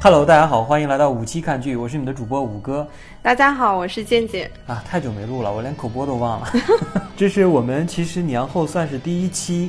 [0.00, 2.86] Hello，大家好，欢迎来到五期看剧，我是你们的主播五哥。
[3.20, 4.48] 大家好，我是健健。
[4.64, 6.46] 啊，太久没录了，我连口播都忘了。
[7.18, 9.68] 这是我们其实年后算是第一期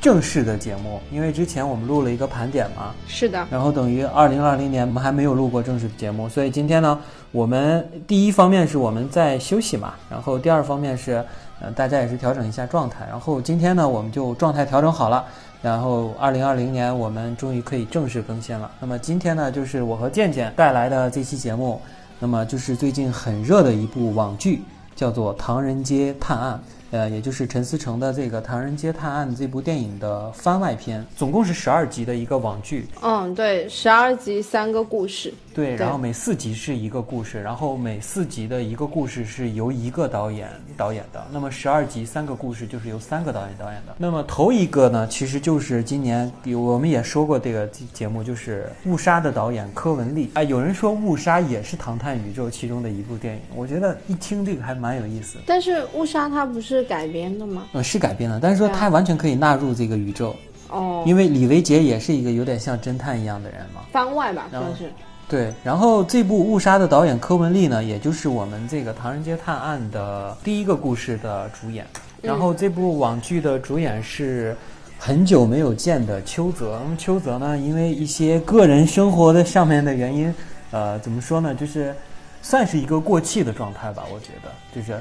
[0.00, 2.94] 正式的节目，因为之前我们录了一个盘点嘛。
[3.06, 3.46] 是的。
[3.50, 6.98] 然后等于二零二零年我们还没有录过正式的节目，所以今天呢，
[7.30, 11.22] 我们第一方面是我们在休息嘛，然后第二方面是，
[11.60, 13.06] 呃，大家也是调整一下状态。
[13.10, 15.26] 然后今天呢，我们就状态调整好了。
[15.60, 18.70] 然后，二零二零年我们终于可以正式更新了。
[18.80, 21.80] 那么今天呢，就是我和健健带来的这期节目，
[22.20, 24.62] 那么就是最近很热的一部网剧，
[24.94, 26.54] 叫做《唐人街探案》。
[26.90, 32.88] 呃，也就是陈思诚的这个《唐人街探案》这部电影的番外篇，总共是十二集的一个网剧。
[33.02, 35.34] 嗯，对，十二集三个故事。
[35.58, 41.26] 对，然后每四集是一个故事，然后每四集的一个故事是由一个导演导演的。
[41.32, 43.92] 那么十二集三个故事就是由三个导演导演的。
[43.98, 50.30] 那么头一个呢，其实就是今年我们也说过这个节目，就是《误杀》的导演柯文丽。
[50.34, 55.38] 啊，有人说《误杀》也是《唐探宇宙》其中的一部电影，我觉得一听这个还蛮有意思。
[55.44, 57.66] 但是《误杀》它不是改编的吗？
[57.72, 60.36] 呃，是改编的，但是说它完全可以纳入这个宇宙。
[60.70, 61.02] 哦。
[61.04, 63.80] 因为李维杰也是一个有点像侦探一样的人嘛。
[63.90, 64.88] 番外吧，算是。
[65.28, 71.86] 对，然后这部《误杀》的导演柯文丽呢，也就是我们这个《唐人街探案》的第一个故事的主演。
[72.22, 74.56] 然后这部网剧的主演是
[74.98, 76.80] 很久没有见的邱泽。
[76.82, 80.34] 那么邱泽呢，因为一些个人生活的上面的原因，
[80.70, 81.94] 呃，怎么说呢，就是
[82.40, 84.98] 算是一个过气的状态吧，我觉得就是。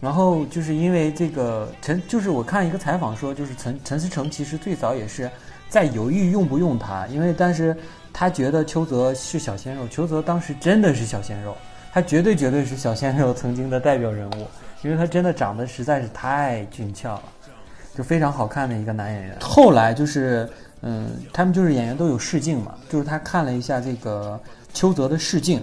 [0.00, 5.28] 然后就是因为这个陈，就是我看一个采访说，就是陈陈思诚其实最早也是
[5.68, 7.76] 在犹豫用不用他，因为但是。
[8.16, 11.56] 他觉得邱泽是小鲜肉，邱泽当时真的是小鲜肉，
[11.92, 14.46] 他绝对绝对是小鲜肉曾经的代表人物，
[14.82, 17.22] 因为他真的长得实在是太俊俏了，
[17.96, 19.36] 就非常好看的一个男演员。
[19.40, 20.48] 后来就是，
[20.82, 24.40] 嗯，他们就是演员都有试镜嘛，就是他看了一下这个
[24.72, 25.60] 邱泽的试镜，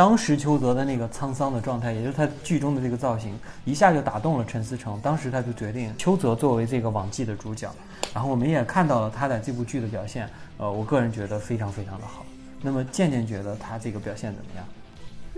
[0.00, 7.70] 当时邱泽的那个沧桑的状态，也就是他剧中的这个造型，一下就打动了陈思诚，当时他就决定邱泽作为这个网剧的主角，
[8.14, 10.26] 然后我们也看到了他在这部剧的表现。
[10.56, 12.24] 呃，我个人觉得非常非常的好。
[12.62, 14.64] 那么渐渐觉得他这个表现怎么样？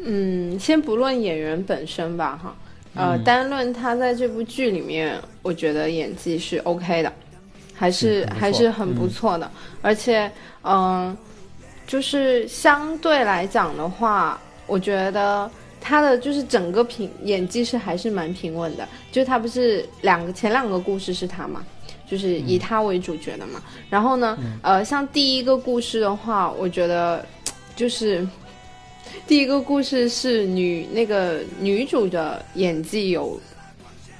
[0.05, 2.55] 嗯，先不论演员本身吧，哈，
[2.95, 7.13] 呃，单论他在这部剧里面，我觉得演技是 OK 的，
[7.75, 9.51] 还是还是很不错的。
[9.81, 10.31] 而且，
[10.63, 11.17] 嗯，
[11.85, 15.51] 就是相对来讲的话，我觉得
[15.81, 18.89] 他的就是整个平演技是还是蛮平稳的。
[19.11, 21.65] 就他不是两个前两个故事是他嘛？
[22.05, 27.25] 就是以他为主角的嘛，然后呢，呃，像第一个故事的话，我觉得
[27.75, 28.27] 就是
[29.27, 33.41] 第一个故事是女那个女主的演技有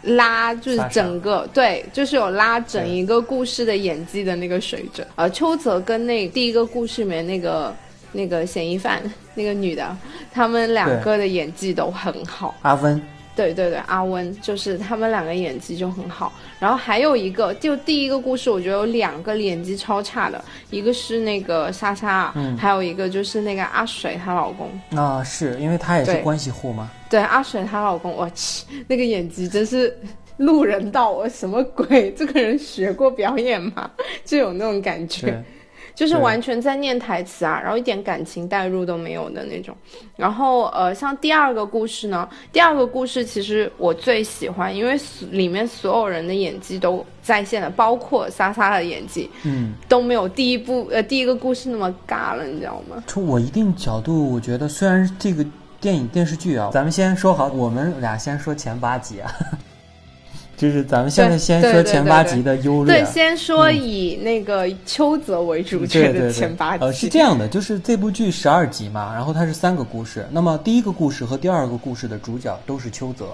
[0.01, 5.07] 拉，就是整个对，就是有拉整一个故事的演技的那个水准。
[5.17, 7.77] 呃，邱泽跟那第一个故事里面那个
[8.13, 9.03] 那个嫌疑犯
[9.35, 9.97] 那个女的，
[10.33, 12.55] 他们两个的演技都很好。
[12.63, 13.01] 阿温。
[13.35, 16.31] 对对对，阿温就是他们两个演技就很好，
[16.61, 26.91] 然后还有一个，就第一个故事，我觉得有两个演技超差的，一个是那个莎莎，嗯，还有一个就是那个阿水她老公，啊，是因为他也是关系户吗？
[27.09, 29.99] 对，阿水她老公，我去，那个演技真是
[30.37, 32.13] 路人道我什么鬼？
[32.13, 33.91] 这个人学过表演吗？
[34.27, 35.43] 就有那种感觉。
[35.95, 39.77] 就是完全在念台词啊，然后一点感情代入都没有的那种。
[40.17, 44.99] 然后呃，像第二个故事呢，第二个故事其实我最喜欢，因为
[45.31, 53.03] 里面所有人的演技都在线的，包括莎莎的演技，嗯，都没有第一部呃第一个故事那么尬了，你知道吗？
[53.07, 55.45] 从我一定角度，我觉得虽然这个
[55.81, 59.31] 电影电视剧啊，咱们先说好，我们俩先说前八集啊。
[60.63, 63.03] 就是咱们现在先说前八集的优劣。
[63.03, 66.85] 对，先说以那个邱泽为主角的前八集。
[66.85, 70.25] 呃，是这样的，就是这部剧十二集嘛，然后它是三个故事。
[70.31, 73.27] 那么第一个故事和第二个故事的主角都是邱泽，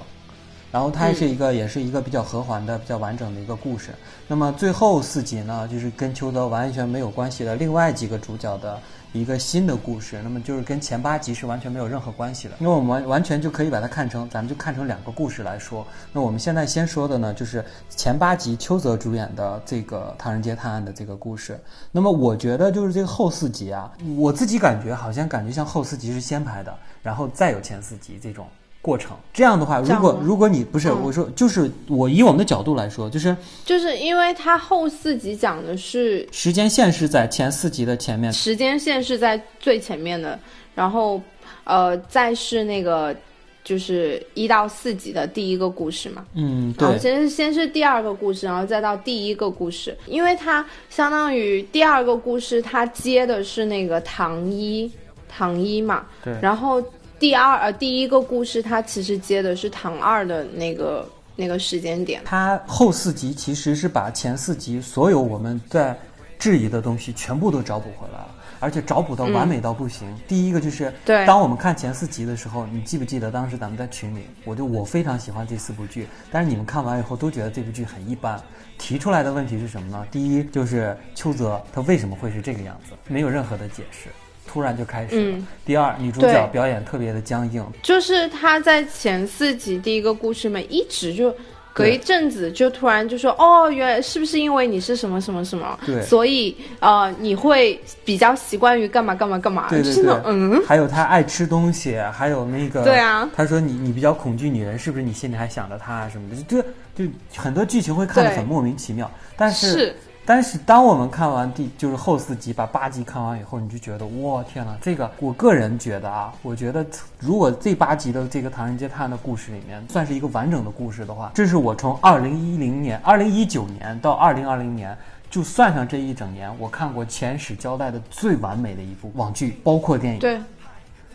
[0.72, 3.90] 然后它是一个，也是一个比较和缓的、比较完整的一个故事。
[4.26, 8.80] 那么最后四集呢，就是跟邱泽完全没有关系的另外几个主角的。
[9.18, 15.86] 一个新的故事，那么就是跟前八集是完全没有任何关系的，因为我们完完全就可以把它看成，咱们就看成两个故事来说。
[16.12, 21.58] 那我们现在先说的呢，就是前八集邱泽主演的这个《唐人街探案》的这个故事。
[21.90, 28.46] 那么我觉得就是这个后四集啊，我自己感觉好像感觉像后四集是先拍的，然后再有前四集这种。
[28.80, 29.16] 过程。
[29.32, 40.38] 这样的话，如果如果你不是我说，就是我以我们的角度来说，就是就是因为它后四集讲的是时间线是在前四集的前面，时间线是在最前面的，
[40.74, 41.20] 然后
[41.64, 43.14] 呃再是那个
[43.62, 46.24] 就是一到四集的第一个故事嘛。
[46.34, 54.90] 嗯，然后对，先是先是第二个故事，然后再到第一个故事，因为它相当于第二个故事，它接的是那个唐一，
[55.28, 56.34] 唐一嘛，对。
[56.40, 56.82] 然后
[57.18, 62.22] 第二呃第一个故事，它其实接的是唐二的那个那个时间点。
[62.24, 65.98] 它后四集其实是把前四集所有我们在
[66.38, 68.34] 质疑的东西全部都找补回来了。
[68.60, 70.12] 而且找补到完美到不行。
[70.26, 70.92] 第一个就是，
[71.24, 78.36] 当我们看前四集的时候，你记不记得当时咱们在群里，我就我非常喜欢这四部剧，但是你们看完以后都觉得这部剧很一般。
[78.76, 80.04] 提出来的问题是什么呢？
[80.10, 84.08] 第一就是邱泽他为什么会是这个样子，没有任何的解释，
[84.50, 85.36] 突然就开始了。
[85.36, 85.46] 嗯。
[85.64, 91.32] 第二，女主角表演特别的僵硬，就是她在前四集第一个故事里面一直就
[91.72, 96.02] 隔一阵子就突然就说哦，原来是不是因为你是什么什么什么，对。
[96.02, 100.12] 所以呃你会比较习惯于干嘛干嘛干嘛，对对对。
[100.24, 103.28] 嗯，还有他爱吃东西，还有那个，对啊。
[103.36, 106.42] 他说你你比较恐惧女人，是不是你心里还想着她啊什么的？
[106.42, 106.60] 就
[106.96, 109.96] 就很多剧情会看得很莫名其妙，但是是
[110.28, 116.84] 但是当我们看完第就是后四集，把八集看完以后，你就觉得哇天呐，这个我个人觉得啊，我觉得
[117.18, 124.94] 如果这八集的这个《唐人街探案》的故事里面算是一个完整的故事的话，这是我从二零一零年、二零一九年到二零二零年。
[125.30, 130.18] 就算上这一整年，我看过前史交代的最完美的一部网剧，包括电影。
[130.18, 130.38] 对。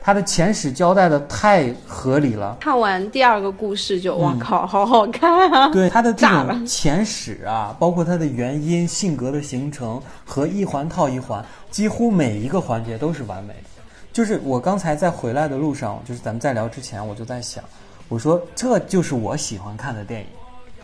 [0.05, 2.57] 它的前史交代的太合理了。
[2.59, 5.69] 看完第二个故事就嗯哇靠，好好看啊！
[5.69, 13.69] 对他的这种前史啊，包括他的原因、性格的形成和一环套一环，几乎每一个环节都是完美的。
[14.11, 17.63] 就是我刚才在回来的路上，就是咱们在聊之前，我就在想，
[18.09, 20.27] 我说这就是我喜欢看的电影。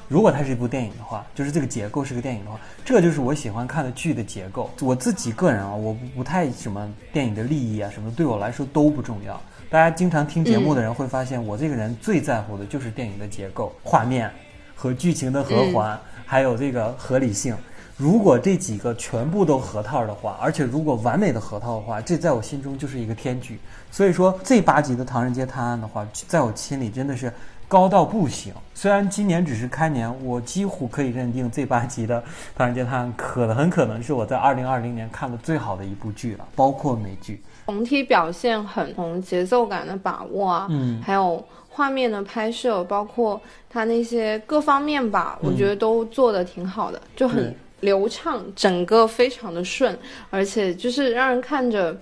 [0.10, 4.70] 如果它是一部电影的话，就是这个结构是个电影的话，这就是我喜欢看的剧的结构。
[4.82, 9.40] 我自己个人啊，我不不太什么电影的利益啊什么，对我来说都不重要。
[9.70, 14.32] 大家经常听节目的人会发现，我这个人最在乎的就是电影的结构、画面
[14.76, 17.56] 和剧情的合环，还有这个合理性。
[17.96, 23.60] 如果这几个全部都合套的话，而且如果完美的合套的话，这在我心中就是一个天剧。
[23.92, 27.32] 所以说，这八集的《唐人街探案》的话，在我心里真的是
[27.70, 28.54] 高到不行。
[28.74, 32.20] 虽然今年只是开年，我几乎可以认定这八集的
[32.56, 37.42] 《唐人街探案》可能很可能是我在二零二零年看的最好的一部剧了，包括美剧。
[37.68, 43.40] 总体表现很从节奏感的把握啊，嗯还有画面的拍摄，包括
[43.70, 49.96] 它那些各方面吧，我觉得都做的挺好的，就很流畅，整个非常的顺，
[50.32, 51.96] 而且就是让人看着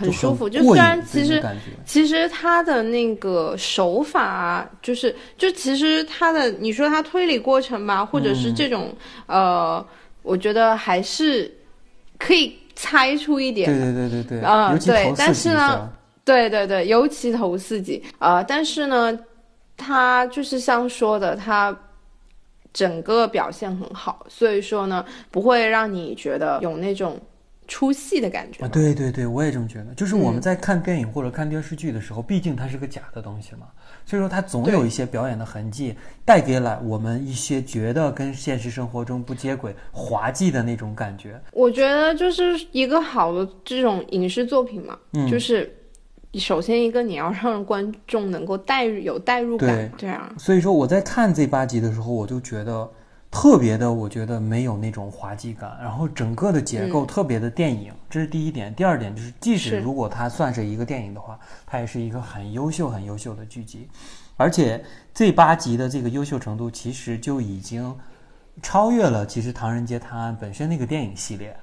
[0.00, 0.48] 很舒服。
[0.48, 1.42] 就虽然其实
[1.84, 8.94] 其实他的那个手法啊，就是就其实他的你说他推理过程吧，或者是这种、
[9.26, 9.84] 呃，
[10.22, 11.52] 我觉得还是
[12.18, 15.90] 可以猜出一点对对对对对，啊对但是呢
[16.24, 19.18] 对对对，尤其头四集啊、呃但是呢，
[19.76, 21.76] 他就是像说的，他
[22.72, 27.18] 整个表现很好，所以说呢，不会让你觉得有那种
[27.70, 29.94] 出戏的感觉啊，对对对，我也这么觉得。
[29.94, 33.68] 就是嗯我们在看电影或者看电视剧的时候，毕竟它是个假的东西嘛，
[34.04, 35.94] 所以说它总有一些表演的痕迹，
[36.24, 41.40] 带给了我们一些觉得跟现实生活中不接轨、滑稽的那种感觉。
[41.52, 45.30] 我觉得就是一个好的这种影视作品嘛，嗯。
[45.30, 45.72] 就是
[46.34, 50.10] 首先一个你要让观众能够带入有代入感，对。
[50.10, 52.90] 啊，所以说我在看这八集的时候，我就觉得
[53.30, 58.74] 特别的，我觉得没有那种滑稽感，然后整个的结构特别的电影，这是第一点。
[58.74, 63.88] 第二点就是，即使如果它算是一个电影的话，它也是一个很优秀、很优秀的剧集，
[64.36, 64.84] 而且
[65.14, 67.96] 这八集的这个优秀程度，其实就已经
[68.62, 71.56] 超越了其实《唐人街探案》本身那个电影系列。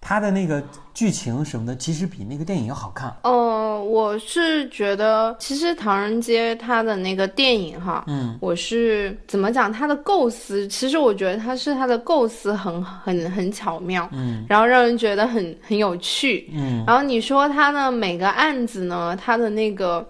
[0.00, 0.62] 它的那个
[0.94, 3.14] 剧情什么的，其实比那个电影要好看。
[3.22, 9.70] 呃，我是觉得其实《唐人街》它的那个电影哈，嗯，我是怎么讲？
[9.70, 20.06] 它的构思，其实我觉得它是它的构思很很很巧妙，嗯，然后让人觉得很很有趣，嗯，然后你说它的每个案子呢，它的那个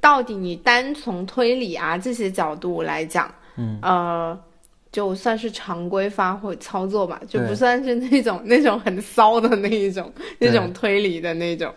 [0.00, 4.38] 到底你单从推理啊这些角度来讲，嗯，呃。
[4.94, 11.74] 就算是常规发挥操作吧，就不算是那种 那种很骚的那一种那种推理的那种，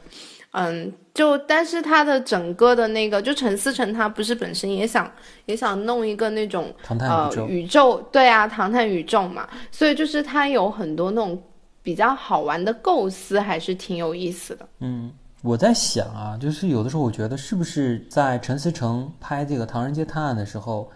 [0.51, 5.11] 嗯，就但是他的整个的那个，就陈思诚他不是本身也想
[5.47, 11.41] 也想弄一个那种呃宇宙，宇宙，对啊，唐探宇宙嘛，所以就是他有很多那种
[11.81, 14.69] 比较好玩的构思，还是挺有意思的。
[14.81, 20.87] 嗯，我在想啊，就是有的时候我觉得是不是在陈思诚拍这个《唐人街探案》的时候，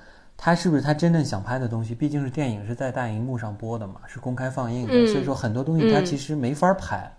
[0.43, 1.93] 他是不是他真正想拍的东西？
[1.93, 7.13] 毕竟是电影是在大荧幕上播的嘛，是公开放映的，嗯所以说很多东西他嗯其实没法拍，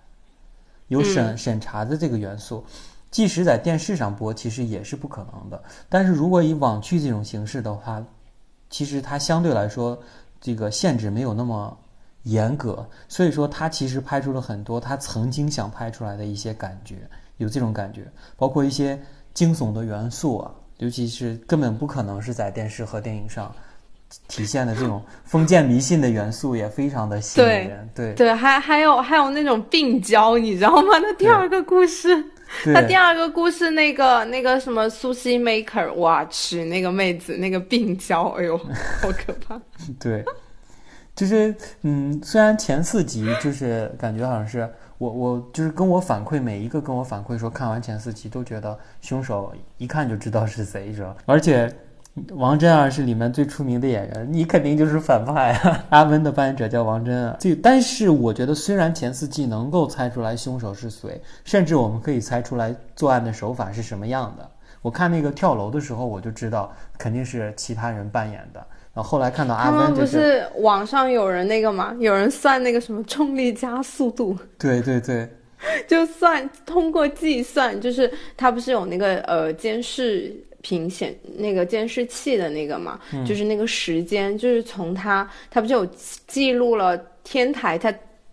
[0.89, 2.65] 有审、审查的这个元素。
[3.13, 5.63] 即使在电视上播，其实也是不可能的。
[5.89, 8.05] 但是如果以网剧这种形式的话，
[8.71, 9.97] 其实它相对来说
[10.41, 11.79] 这个限制没有那么
[12.25, 19.01] 严格，所以说他其实拍出了很多他曾经想拍出来的一些感觉，有这种感觉，包括一些
[19.33, 20.51] 惊悚的元素啊，
[20.83, 23.55] 尤其是根本不可能是在电视和电影上
[24.27, 27.89] 体现的这种封建迷信的元素，也非常的吸引人。
[27.95, 30.99] 对对，还还有还有那种病娇，你知道吗？
[31.01, 32.25] 那第二个故事。
[32.75, 38.59] 他第二个故事，那个那个什么苏西 maker，哇去那个妹子那个病娇，哎呦，
[39.01, 39.59] 好可怕。
[39.99, 40.23] 对，
[41.15, 44.69] 就是嗯，虽然前四集就是感觉好像是
[45.03, 51.17] 我我就是跟我反馈每一个跟我反馈说看完前四集都觉得凶手一看就知道是谁，是吧？
[51.27, 51.75] 而且。
[52.35, 55.83] 王真啊是里面最出名的演员，你肯定就是反派啊！
[55.89, 57.35] 阿温的扮演者叫王真啊。
[57.41, 64.47] 这但是我觉得，虽然前四季能够猜出来凶手是谁，甚至我们可以猜出来作案的手法是什么样的。
[64.83, 68.63] 我看那个跳楼的时候，我就知道肯定是其他人扮演的。
[68.95, 71.97] 然后后来看到阿温，不是网上有人那个吗？
[71.99, 74.37] 有人算那个什么重力加速度？
[74.59, 75.29] 对对对，
[75.89, 80.35] 就算通过计算，就是他不是有那个呃监视。
[80.65, 82.97] 屏显那个监视器的那个嘛，
[83.27, 85.87] 就是那个时间，就是从他，他不就有
[86.29, 87.93] 记录了天台他。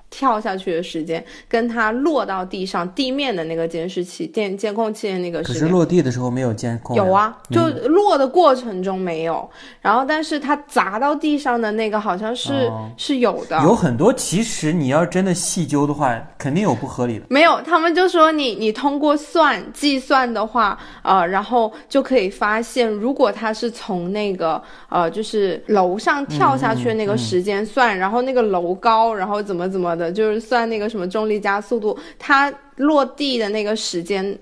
[0.09, 5.61] 跳下去的时间，跟他落到地上地面的那个监视器、电监控器的那个时间。
[5.61, 6.95] 可是落地的时候没有监控。
[6.95, 9.47] 有啊，就落的过程中没有。
[9.81, 13.61] 然后，但是他砸到地上的那个好像是是有的。
[13.63, 17.25] 有很多，其实你要真的细究的话，肯定有不合理的。
[17.29, 29.99] 没有，他们就说你你通过算计算的话，呃，然后就可以发现，如果他是从那个呃，就是楼上跳下去的那个时间算，然后那个楼高，然后怎么怎么。
[30.00, 34.36] 的就是算那个什么重力加速度，它落地的那个时间，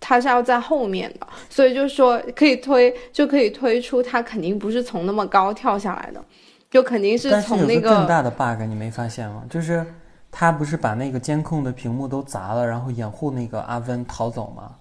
[0.00, 6.20] 它是要在后面的，所以就是说可以推，就可以推出它肯定不是从那么高跳下来的，
[6.70, 9.44] 就肯定是从那个更大的 bug 你没发现吗？
[9.48, 9.86] 就是
[10.32, 14.72] 他不是把那个监控的屏幕都砸了，然后掩护那个阿芬逃走吗？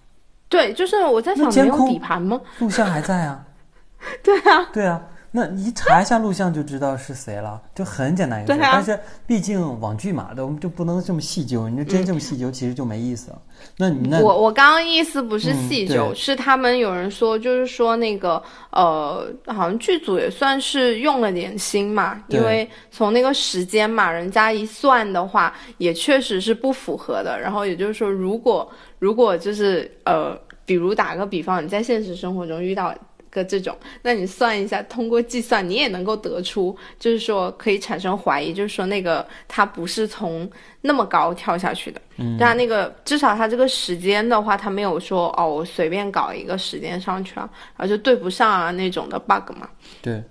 [0.49, 2.39] 对，就是我在想没有底盘吗？
[2.59, 3.45] 录像还在啊？
[4.23, 5.01] 对啊，对啊。
[5.35, 8.59] 那一查一下录像就知道是谁了，就很简单一个事。
[8.61, 11.67] 但是毕竟网剧嘛，我们就不能这么细究。
[11.67, 13.41] 你真这么细究，其实就没意思了。
[13.75, 27.37] 那你那我我刚刚意思不是细究，是他们有人说，就是说那个呃，好像剧组也算是用了点心嘛，因为从那个时间嘛，人家一算的话，也确实是不符合的。
[27.37, 30.33] 然后也就是说，如果如果就是呃，
[30.65, 32.95] 比如打个比方，你在现实生活中遇到。
[33.35, 40.49] 个这种，那你算一下，通过计算，你也能够得出，就是说可以产生怀疑，就是说那个他不是从
[40.81, 42.01] 那么高跳下去的。
[42.17, 49.69] 嗯，但那个至少他这个时间的话，他没有说哦，我随便搞一个时间上去啊，然后就对不上啊那种的 bug 嘛。
[50.01, 50.23] 对，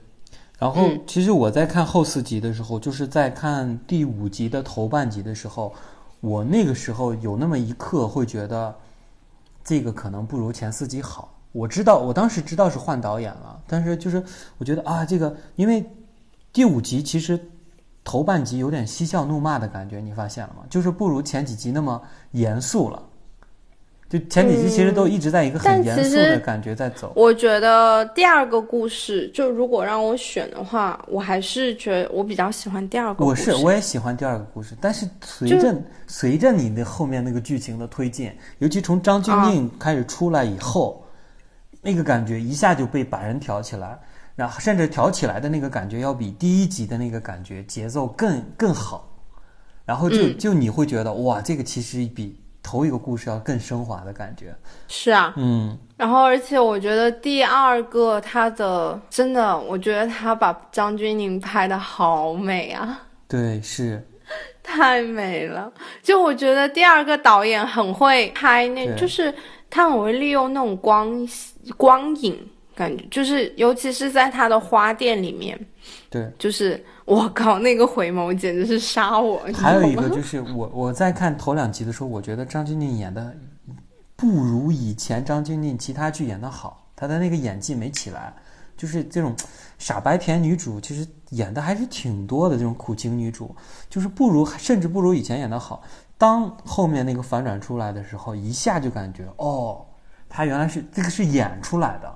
[0.58, 5.74] 然后其实我在看后四集的时候，就是在看第五集的头半集的时候，
[6.20, 8.74] 我那个时候有那么一刻会觉得，
[9.62, 11.33] 这个可能不如前四集好。
[11.54, 14.20] 我知道，我当时知道是换导演了，但是就是
[14.58, 15.88] 我觉得啊，这个因为
[16.52, 17.38] 第五集其实
[18.02, 20.64] 头半集有点嬉笑怒骂的感觉，你发现了吗？
[20.68, 23.00] 就是不如前几集那么严肃了。
[24.08, 27.12] 就前几集其实都一直在一个很严肃的感觉在走。
[27.14, 33.52] 我觉得第二个故事，就如果让我选的话，我还是觉得我比较喜欢第二个故事。
[33.52, 35.72] 我是我也喜欢第二个故事，但是随着
[36.08, 41.00] 随着你的后面那个剧情的推进，尤其从张钧甯开始出来以后。
[41.84, 43.98] 那个感觉一下就被把人挑起来，
[44.34, 49.08] 然后甚至挑起来的那个感觉要比第一集的那个感觉节奏更更好，
[49.84, 54.54] 然后就就你会觉得哇，这个其实比头一个故事要更升华的感觉。
[54.88, 63.02] 是啊，嗯，然后而且我觉得第二个他的真的，我觉得他把张钧甯拍的好美啊。
[63.28, 64.02] 对，是，
[64.62, 65.70] 太美了。
[66.02, 69.34] 就我觉得第二个导演很会拍，那就是
[69.74, 71.26] 他很会利用那种光。
[71.78, 72.38] 光影
[72.76, 75.58] 感觉就是，尤其是在他的花店里面，
[76.10, 79.40] 对，就是 我靠，那个回眸简直是杀我。
[79.54, 83.34] 还有一个 就是，我我在看头两集的时候，我觉得张钧甯演的
[84.14, 88.34] 不如以前张钧甯其他剧演的好，她的那个演技没起来，
[88.76, 89.34] 就是这种
[89.78, 93.56] 傻白甜女主，其实演的还是挺多的，这种苦情女主，
[93.88, 95.82] 就是不如，甚至不如以前演的好。
[96.16, 99.84] 当后面那个反转出来的时候，一下就感觉哦。
[100.36, 102.12] 他原来是这个是演出来的，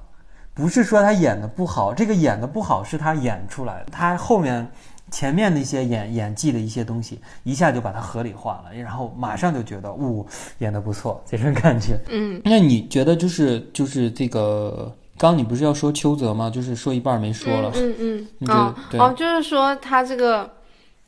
[0.53, 3.87] 不是说他演的不好，这个演的不好是他演出来的。
[3.93, 4.69] 他后面
[5.09, 10.27] 前面的一些演演技的一些东西，一下就把它合理化了，然后马上就觉得，呜，
[10.59, 11.97] 演的不错，这种感觉。
[12.09, 16.51] 嗯，那你觉得就是就是这个，刚你不是要说邱泽吗？
[16.51, 17.71] 就是说一半没说了。
[17.77, 20.51] 嗯嗯你嗯，哦觉得对哦，就是说他这个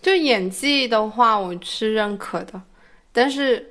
[0.01, 2.61] 就演技的话，我是认可的，
[3.13, 3.67] 但是。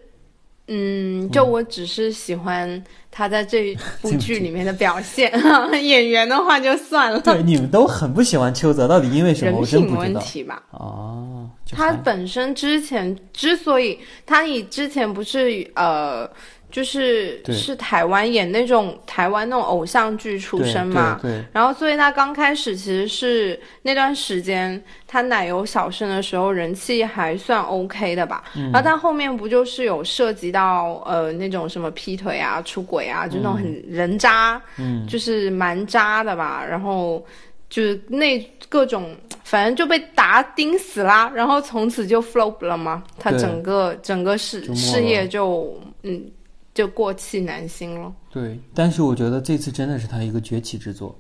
[0.71, 5.31] 嗯，就我只是喜欢他在这 部剧里面的表现，
[5.83, 7.19] 演员的话就算了。
[7.21, 9.65] 对，你们都很不喜欢邱泽，到底因为什么？
[9.65, 9.95] 人品。
[9.97, 10.61] 问题吧。
[10.69, 16.29] 哦，他本身之前之所以他以之前不是呃，
[16.71, 21.31] 就是是台湾演那种台湾那种偶像剧出身嘛，对。
[21.31, 28.71] 对然后所以他刚开始其实是那段时间他奶油小生的时候人气还算 OK 的吧，嗯。
[28.71, 37.25] 然后他后面不就是有涉及到呃那种什么劈腿啊、出轨啊，就那种很人渣，嗯，就是蛮渣的吧，然后
[37.69, 46.23] 就是那各种，反正就被打钉死啦，然后从此就 flop 了嘛，他整个整个事事业就嗯
[46.79, 48.09] 就过气难兴了。
[48.31, 51.13] 对，但是我觉得这次真的是他一个崛起之作。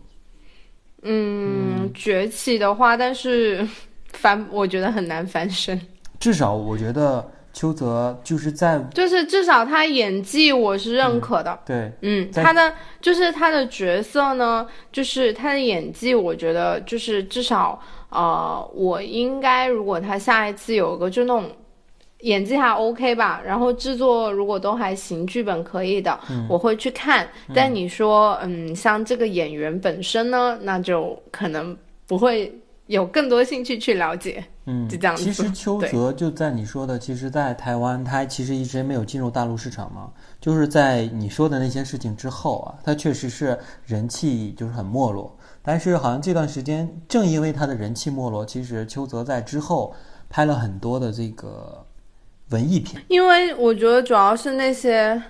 [1.01, 3.67] 嗯，崛起的话，但是
[4.13, 5.77] 翻我觉得很难翻身，
[6.17, 11.59] 至少我觉得邱泽就是在就是至少他演技我是认可的。
[11.65, 17.77] 对嗯，他的就是他的角色呢，就是他的演技，我觉得就是至少
[18.11, 21.51] 呃，我应该如果他下一次有个就那种
[22.21, 27.27] 演技还 OK 吧，然后制作如果都还行，剧本可以的，我会去看。
[27.53, 32.53] 但你说嗯，像这个演员本身呢，那就可能不会
[32.87, 34.43] 有更多兴趣去了解。
[34.65, 45.35] 嗯，就这样子其实邱泽就在你说的，其实，在台湾他其实一直没有进入大陆市场嘛，就是在你说的那些事情之后啊，他确实是人气就是很没落。
[45.63, 49.95] 但是好像这段时间，正因为他的人气没落，其实邱泽在之后
[50.29, 51.83] 拍了很多的这个
[52.51, 53.01] 文艺片。
[53.07, 55.21] 因为我觉得主要是那些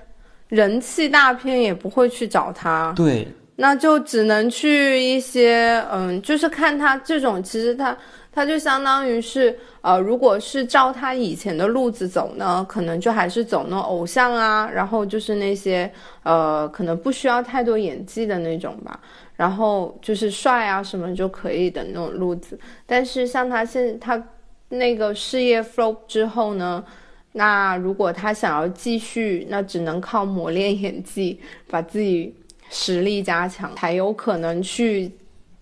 [0.47, 2.93] 人气大片也不会去找他。
[2.95, 7.97] 对，那就只能去一些，嗯，就是看他这种，其实他
[8.31, 15.91] 他就相当于是，呃，如果是照他以前的路子走呢，可能就还是走那种偶像啊，然后就是那些，
[16.23, 18.99] 呃，可能不需要太多演技的那种吧，
[19.35, 22.57] 然后就是帅啊什么就可以的那种路子。
[22.85, 24.23] 但是像他现他
[24.69, 26.83] 那个事业 flop 之后呢，
[27.31, 31.39] 那如果他想要继续，那只能靠磨练演技，
[31.69, 32.35] 把自己
[32.69, 35.11] 实力加强，才有可能去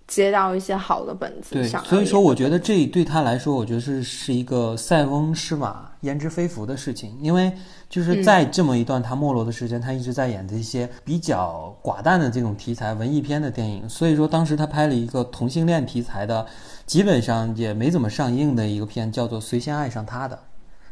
[0.07, 7.51] 接到一些好的本子对，所以说我觉得这对他来说，我觉得是是一个塞翁失马焉知非福的事情，因为
[7.89, 16.45] 就是在这么一段他没落的时间，他一直在演这些比较寡淡的这种题材文艺片的电影，所以说当时他拍了一个同性恋题材的，
[16.85, 20.35] 基本上也没怎么上映的一个片，叫做《谁先爱上他的》。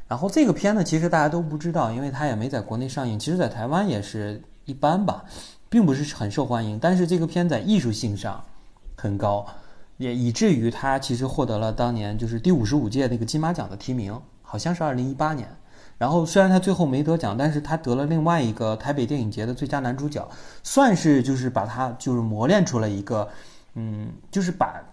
[0.08, 5.24] 然后这个片呢，其实大家都不知道，因为它也没在国内上映，其实在台湾也是一般吧，
[5.68, 6.78] 并不是很受欢迎。
[6.78, 8.44] 但是这个片在艺术性上
[8.96, 9.44] 很高，
[9.98, 15.50] 也以至于它其实获得了当年就是第五十五届那个金马奖的提名，好像是二零一八年。
[15.98, 20.28] 然后虽然他最后没得奖，但是他得了另外一个台北电影节的最佳男主角，
[20.62, 23.28] 算是就是把他就是磨练出了一个，
[23.74, 24.84] 嗯，就是把。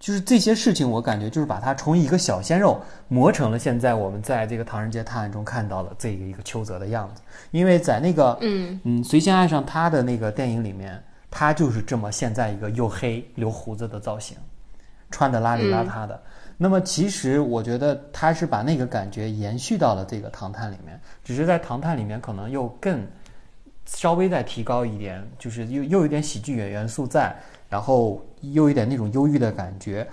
[0.00, 7.20] 就是这些事情，我感觉就是把他从一个小鲜肉磨成了现在我们在这个《唐人街探案》中看到的这个一个邱泽的样子。
[7.50, 14.38] 因为在那个嗯嗯，随先爱上他的那个电影里面，他就是这么现在一个又黑留胡子的造型，
[15.10, 16.18] 穿的邋里邋遢的。
[16.56, 23.06] 那么其实我觉得他是把那个感觉延续到了这个《唐探》里面，只是在《唐探》里面可能又更
[23.84, 27.36] 稍微再提高一点，就是又又有点喜剧元元素在，
[27.68, 30.06] 然后又有点那种忧郁的感觉，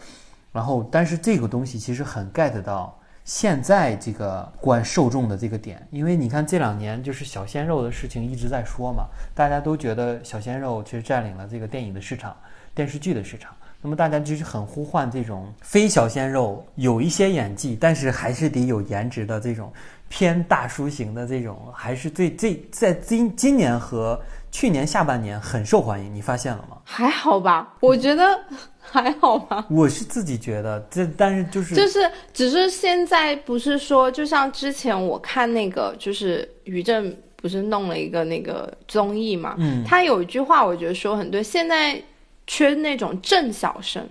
[0.52, 12.36] 然后但是这个东西其实很 get 到现在这个观受众的这个点，因为你看这两年就是小鲜肉的事情一直在说嘛，大家都觉得小鲜肉其实占领了这个电影的市场、
[12.74, 13.54] 电视剧的市场。
[13.80, 19.72] 那么大家就是很呼唤这种非小鲜肉，有一些演技，但是还是得有颜值的这种
[20.10, 24.20] 偏大叔型的这种，还是最最在今今年和
[24.58, 26.12] 去年下半年很受欢迎。
[26.15, 26.78] 你发现了吗？
[26.84, 28.39] 还好吧，我觉得
[28.82, 29.63] 还好吧。
[29.70, 42.02] 我是自己觉得，这但是就是就是，只是现在不是说，就像之前我看那个，就是于正不是弄了一个那个综艺嘛，嗯，他有一句话我觉得说很对，现在
[42.48, 44.10] 缺那种正小生，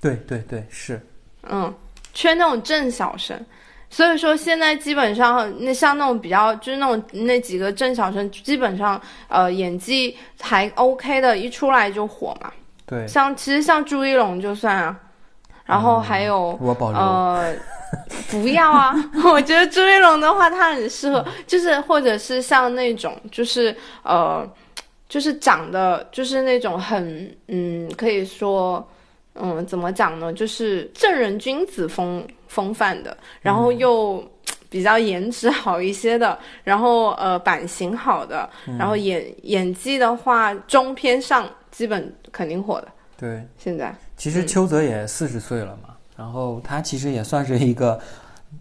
[0.00, 1.04] 对对对是，
[1.48, 1.74] 嗯，
[2.14, 3.44] 缺那种正小生。
[3.90, 8.98] 所以说现在基本上那像那种比较就是那种那几个郑小生，基本上
[9.28, 12.50] 呃演技还 OK 的，一出来就火嘛。
[12.86, 14.96] 对像其实像朱一龙就算啊，
[15.64, 17.00] 然后还有我保留。
[17.00, 17.54] 呃，
[18.30, 18.94] 不要啊！
[19.26, 24.48] 我觉得朱一龙的话，他很适合，就是或者是像那种，就是呃，
[25.08, 28.88] 就是长得就是那种很嗯，可以说
[29.34, 30.32] 嗯，怎么讲呢？
[30.32, 34.22] 就是正人君子风风范的，然后又
[34.68, 42.88] 比较颜值好一些的，然后呃版型好的，然后演演技的话中偏上，基本肯定火的。
[43.16, 43.94] 对，现在。
[44.16, 48.00] 其实邱泽也四十岁了嘛，然后他其实也算是一个，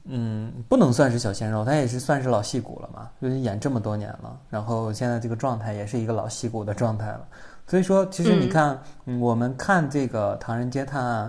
[0.06, 7.26] 嗯，不能算是小鲜肉，他也是算是老戏骨了嘛，就是演这么多年了，然后现在这个状态也是一个老戏骨的状态了。
[7.68, 11.28] 所以说，其实你看，嗯我们看这个《唐人街探案》，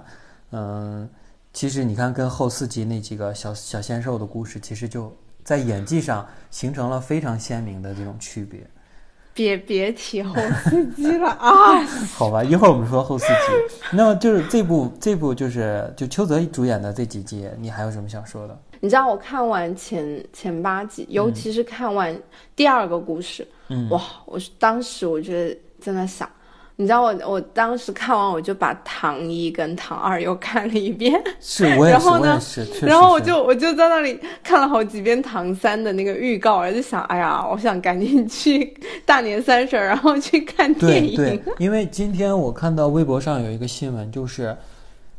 [0.53, 1.09] 嗯，
[1.53, 8.61] 其实你看跟后四集那几个小小鲜肉的故事，其实就在演技上形成了非常鲜明的这种区别。
[9.33, 10.35] 别别提后
[10.65, 11.81] 四集了啊！
[12.15, 13.77] 好吧，一会儿我们说后四集。
[13.93, 18.61] 那么就是这部这部就是就邱泽主演的这几集，你还有什么想说的？
[18.81, 22.15] 你知道我看完前前八集，尤其是看完
[22.57, 24.03] 第二个故事，嗯，哇！
[24.27, 26.29] 我是当时我觉得真的想，
[26.81, 32.41] 你知道我我当时看完我就把唐一跟唐二又看了一遍， 是我也是，然后呢
[32.81, 41.17] 然后我就我就在那里看了好几遍唐三的那个预告，我就想，哎呀，我想赶紧去 大年三十儿，然后去看电影。
[41.17, 44.47] 对对，因为今天我看到微博上有一个新闻，就是《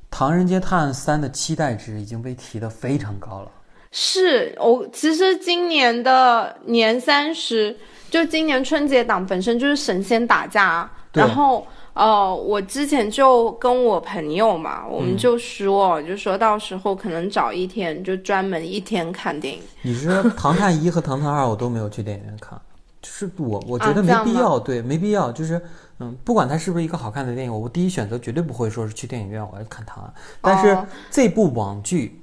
[0.09, 3.51] 唐人街探案三》的期待值已经被提得非常高了。
[3.91, 7.77] 是我其实今年的年三十，
[8.09, 19.61] 就今年春节档本身就是神仙打架然后呃，我之前就跟我朋友嘛，我嗯们就说，就说到时候可能找一天，就专门一天看电影。
[19.81, 22.59] 你是说《唐探一》和《唐探二》，我都没有去电影院看，
[23.01, 25.61] 就是我我觉得没必要，对，没必要，就是
[25.99, 30.87] 嗯，不管它是不是一个好看的电影，我第一选择绝对不会说是去电影院我要看《唐案》，但是哦。
[31.09, 32.21] 这部网剧，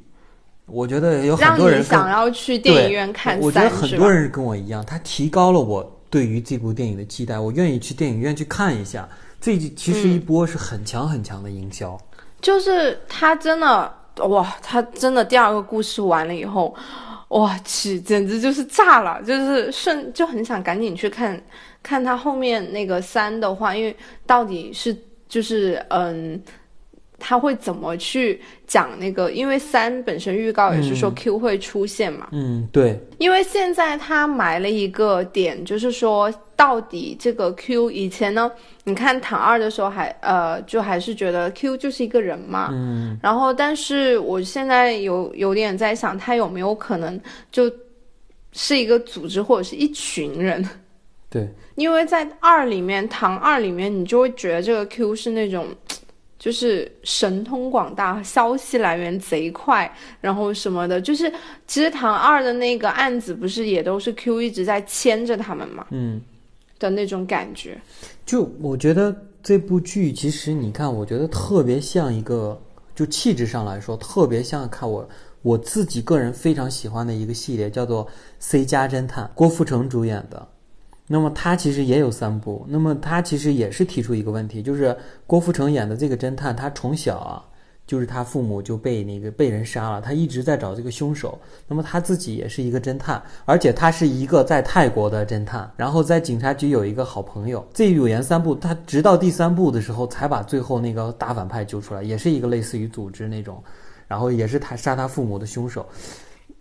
[0.64, 3.68] 我觉得有很让多人想要去电影院看对我觉得？
[3.68, 9.08] 很多人跟我一样，他提高了我对于这部电影的期待，我愿意去电影院去看一下。
[9.40, 11.98] 这其实一波是很强很强的营销，
[12.40, 13.94] 就是他真的
[14.28, 16.74] 哇，他真的第二个故事完了以后，
[17.28, 21.40] 哇去，简直就是炸了，就是顺就很想赶紧去看
[21.82, 24.96] 看他后面那个三的话，因为到底是
[25.28, 26.40] 就是嗯。
[27.18, 29.30] 他会怎么去讲那个？
[29.32, 38.50] 因为三本身预告也是说 Q 会出现嘛，嗯，对，因为现在他埋了一个点，就是说到底这个 Q 以前呢，
[38.84, 47.70] 你看唐二的时候还呃，就还是觉得 Q 就是一个人嘛，嗯，然后但是我现在有有点在想，他有没有可能就
[48.52, 50.66] 是一个组织或者是一群人？
[51.30, 55.66] 对，因为在二里面，唐二里面，你就会觉得这个 Q 是那种，
[56.38, 61.00] 就是神通广大，消息来源贼快，然后什么的。
[61.00, 61.32] 就是
[61.66, 66.20] 其实唐二的那个案子，不是也都是 Q 一直在牵着他们嘛嗯，
[66.78, 67.80] 的那种感觉。
[68.24, 72.60] 就我觉得这部剧其实你看，我觉得特别像一个，
[72.94, 75.08] 就气质上来说，特别像看我
[75.42, 78.06] 我自己个人非常喜欢的一个系列，叫做
[78.38, 80.48] 《C 加侦探》，郭富城主演的。
[81.08, 84.94] 那么他其实也有三部，那么他其实也是提出一个问题，就是
[85.26, 87.42] 郭富城演的这个侦探，他从小啊，
[87.86, 91.38] 就是他父母就被那个被人杀了，他一直在找这个凶手。
[91.66, 97.66] 那么他自己也是一个侦探，而且他是一个在泰国的侦探，然后在警察局有一个好朋友。
[97.72, 103.64] 这有言三部，他直到第三部的时候才把最后那个大反派揪出来，也是一个类似于组织那种，
[104.06, 105.86] 然后也是他杀他父母的凶手，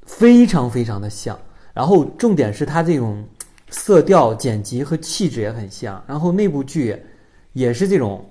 [0.05, 1.37] 非常非常的像。
[1.73, 3.23] 然后重点是他这种
[3.69, 6.03] 色调、剪辑和气质也很像。
[6.07, 6.95] 然后那部剧
[7.53, 8.25] 也是这种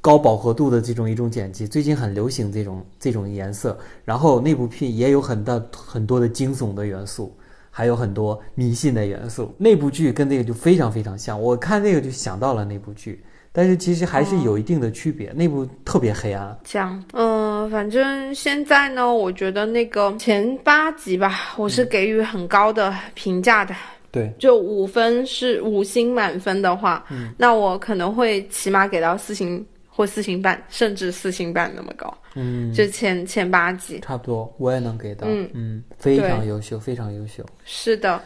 [0.00, 3.78] 高饱和度的这种一种剪辑，最近很流行这种这种颜色。
[4.04, 7.34] 然后那部片也有很大很多的惊悚的元素，
[7.70, 9.54] 还有很多迷信的元素。
[9.58, 13.24] 那部剧跟那个就非常非常像，我看那个就想到了那部剧。
[13.52, 16.56] 但是其实还是有一定的区别，那部特别黑暗。
[16.62, 23.74] 这样，嗯、反正现在呢，我觉得那个前八集吧，我是给予很高的评价的。
[24.12, 32.12] 对，就五分是五星满分的话，嗯那我可能会起码给到四星或四星半，甚至四星半那么高。
[32.34, 35.26] 嗯，就前前八集，差不多，我也能给到。
[35.28, 37.44] 嗯嗯非常优秀，非常优秀。
[37.64, 38.20] 是的。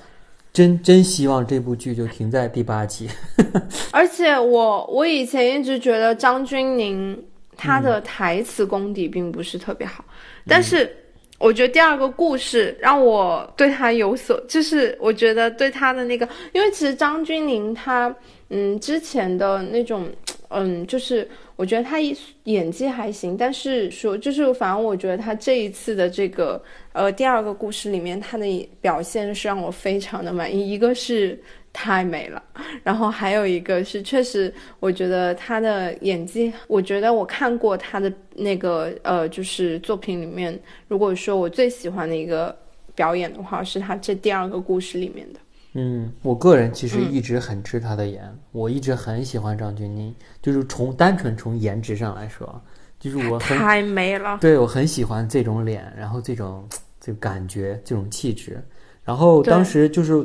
[0.53, 3.09] 真真希望这部剧就停在第八集。
[3.91, 7.19] 而且我我以前一直觉得张钧甯
[7.57, 10.05] 她的台词功底并不是特别好，
[10.47, 10.95] 但是
[11.39, 18.15] 我觉得第二个故事让我对他有所，就是我觉得对他的那个，因为其实张钧甯她
[18.51, 20.09] 嗯之前的那种
[20.49, 21.99] 嗯，就是我觉得他
[22.45, 30.71] 演技还行，但是说就是反正我觉得他这一次的这个呃第二个故事里面，他的表现是让我非常的满意。
[30.71, 31.39] 一个是
[31.75, 32.43] 太美了，
[32.83, 40.59] 然后还有一个是确实我觉得他的演技，我觉得我看过他的那个呃就是作品里面，
[40.89, 42.57] 如果说我最喜欢的一个
[42.95, 45.41] 表演的话，是他这第二个故事里面的。
[45.73, 52.63] 嗯，我个人其实一直很吃他的颜，我一直很喜欢张钧甯，就是从单纯从颜值上来说，
[53.01, 56.65] 就是我很太美了，对我很喜欢这种脸，然后这种
[57.01, 58.63] 这个感觉，这种气质。
[59.03, 60.25] 然后当时就是，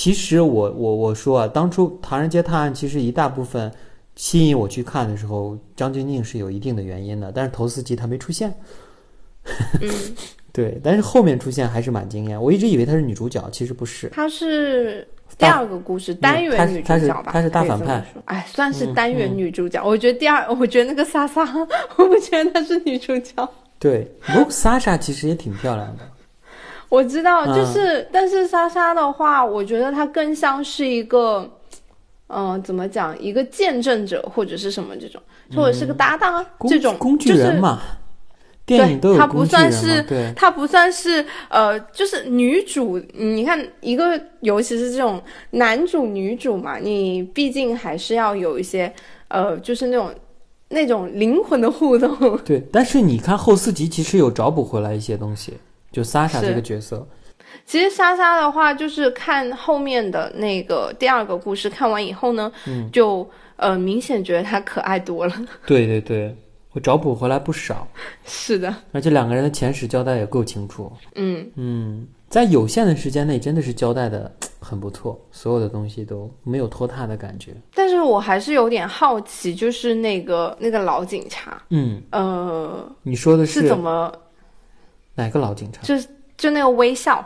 [0.00, 3.70] 其实我我我说啊，当初《唐人街探案》其实一大部分
[4.16, 8.50] 吸引我去看的时候，张钧甯是有一定的原因的，但是头四集他没出现。
[9.82, 9.90] 嗯。
[10.54, 12.42] 对，但是后面出现还是蛮惊艳。
[12.42, 14.08] 我一直以为她是女主角，其实不是。
[14.08, 17.30] 她是第二个故事单元女主角吧？
[17.30, 18.02] 她是大反派。
[18.24, 19.84] 哎，算是单元女主角。
[19.86, 21.46] 我觉得第二，我觉得那个莎莎，
[21.98, 23.46] 我不觉得她是女主角。
[23.78, 26.02] 对，不过莎莎其实也挺漂亮的。
[26.90, 31.50] 我知道，就是，但是莎莎的话，我觉得她更像是一个，
[32.26, 33.18] 嗯，怎么讲？
[33.18, 35.22] 一个见证者或者是什么这种，
[35.56, 37.80] 或者是个搭档啊这种工具人嘛。
[38.66, 40.04] 对，她不算是，
[40.36, 43.00] 她不算是，呃，就是女主。
[43.14, 48.92] 你看，一个尤其是这种男主女主嘛，你毕竟还是要有一些，
[49.26, 50.14] 呃，就是那种
[50.68, 52.38] 那种灵魂的互动。
[52.44, 55.54] 对，但是你看后四集，其实有找补回来一些东西，
[55.92, 57.06] 就莎莎这个角色。
[57.66, 65.34] 其实莎莎的话，就是看后面的那个第二个故事看完以后呢，嗯，就呃明显觉得她可爱多了。
[65.66, 66.36] 对对对。
[66.72, 67.84] 我找补回来不少，
[68.24, 70.92] 是的，而且两个人的前史交代也够清楚。
[71.16, 77.52] 嗯嗯，在有限的时间内，真的是交代的很不错，所有的东西都没有拖沓的感觉。
[77.74, 84.12] 但是我还是有点好奇，就是那个那个老警察，嗯呃，你说的是怎么？
[85.20, 85.82] 哪个老警察？
[85.82, 85.94] 就
[86.36, 87.24] 就那个微笑。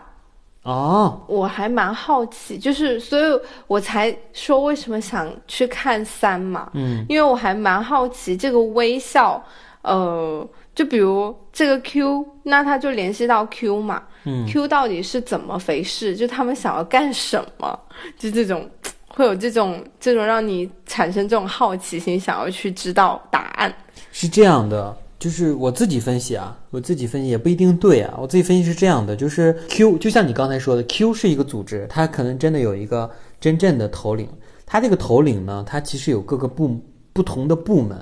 [0.64, 9.44] 哦，我还蛮好奇，就是所以我才说为什么想去看三嘛，嗯，因为我还蛮好奇这个微笑，
[9.82, 16.16] 呃，就比如这个 Q，那他就联系到 Q 嘛，嗯，Q 到底是怎么回事？
[16.16, 17.78] 就他们想要干什么？
[18.18, 18.66] 就这种
[19.08, 23.70] 会有这种这种让你产生这种好奇心，想要去知道答案。
[24.12, 24.96] 是这样的。
[25.24, 28.14] 就是我自己分析啊，我自己分析也不一定对啊。
[28.20, 33.10] 我自己分析是这样的，就是 Q 就像你刚才说的，Q 是一个组织，它可能真的有一个
[33.40, 34.28] 真正的头领。
[34.66, 36.78] 它这个头领呢，它其实有各个部
[37.14, 37.98] 不同的部门，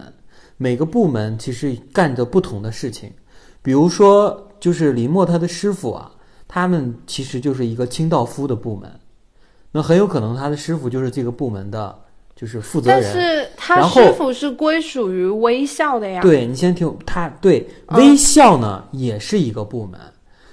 [0.57, 3.09] 每个部门其实干着不同的事情。
[3.63, 6.11] 比如说，就是林默他的师傅啊，
[6.49, 8.91] 他们其实就是一个清道夫的部门，
[9.71, 11.97] 那很有可能他的师傅就是这个部门的。
[12.35, 16.21] 就是负责人，但是他师傅是归属于微笑的呀。
[16.23, 20.01] 对你先听他对微笑呢，也是一个部门。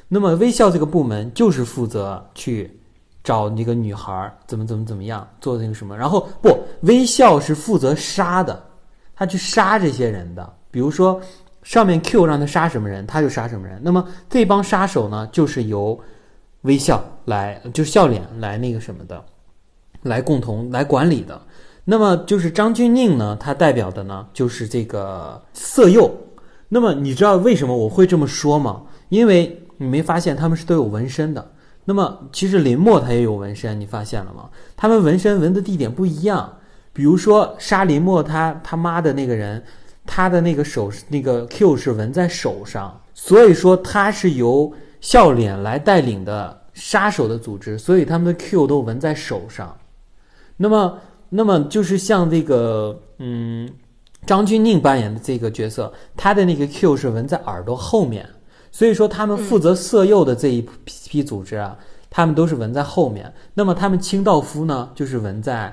[0.08, 2.72] 那么微笑这个部门就是负责去
[3.24, 5.96] 找那个女孩怎么怎么怎么样做那个什么。
[5.96, 8.64] 然后不，微笑是负责杀的，
[9.16, 10.54] 他去杀这些人的。
[10.72, 11.20] 比如说
[11.64, 13.80] 上面 Q 让他杀什么人，他就杀什么人。
[13.84, 16.00] 那么这帮杀手呢，就是由
[16.62, 19.24] 微笑来，就是笑脸来那个什么的，
[20.04, 21.40] 来共同来管理的。
[21.92, 26.16] 那么就是张钧甯呢，他代表的呢就是这个色诱。
[26.68, 28.84] 那么你知道为什么我会这么说吗？
[29.10, 31.52] 因为你没发现他们是都有纹身的。
[31.86, 34.48] 那么其实林默他也有纹身，你发现了吗？
[34.78, 36.58] 他们纹身纹的地点不一样。
[36.94, 39.64] 比如说杀林默他他妈的那个人，
[40.06, 44.72] 他的那个手那个 Q 是纹在手上，所以说他是由
[45.02, 49.76] 笑脸来带领的杀手的组织，所以他们的 Q 都纹在手上。
[50.56, 51.00] 那么。
[51.32, 53.70] 那么就是像这个，嗯，
[54.26, 58.28] 张钧甯扮演的这个角色，他的那个 Q 是纹在耳朵后面，
[58.72, 61.78] 所以说他们负责色诱的这一批组织啊，
[62.10, 63.32] 他们都是纹在后面。
[63.54, 65.72] 那么他们清道夫呢，就是纹在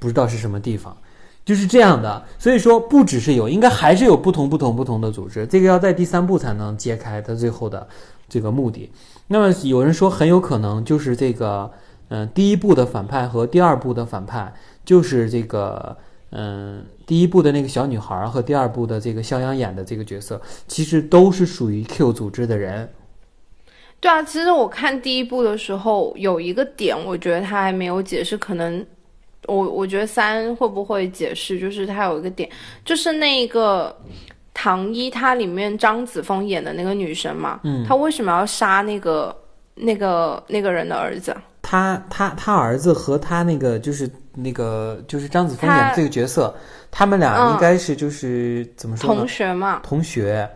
[0.00, 0.96] 不知道是什么地方，
[1.44, 2.24] 就是这样的。
[2.38, 7.86] 所以说不只是有，应该还是有不同不同不同的组织，这个要在第三部才能揭开他最后的
[8.26, 8.90] 这个目的。
[9.26, 11.70] 那么有人说很有可能就是这个。
[12.12, 14.52] 嗯，第一部的反派和第二部的反派
[14.84, 15.96] 就是这个，
[16.28, 22.86] 嗯，第一部的那个小女孩和第二部的这个肖央演的这个角色，其实都是属于 Q 组织的人。
[23.98, 28.84] 对啊，其实我看第一部的时候有一个点，我觉得他还没有解释，可能
[29.46, 32.46] 我我觉得三会不会解释，就是他有一个点，
[32.84, 33.96] 就是那个
[34.52, 39.34] 唐一，他里面张子枫演的那个女生嘛，嗯，他为什么要杀那个
[39.76, 41.34] 那个那个人的儿子？
[41.62, 46.54] 他他他儿子和他那个就是那个就是张子枫演的这个角色，
[46.90, 49.28] 他们俩应该是就是、怎么说呢同？
[49.28, 50.50] 学嘛，同学。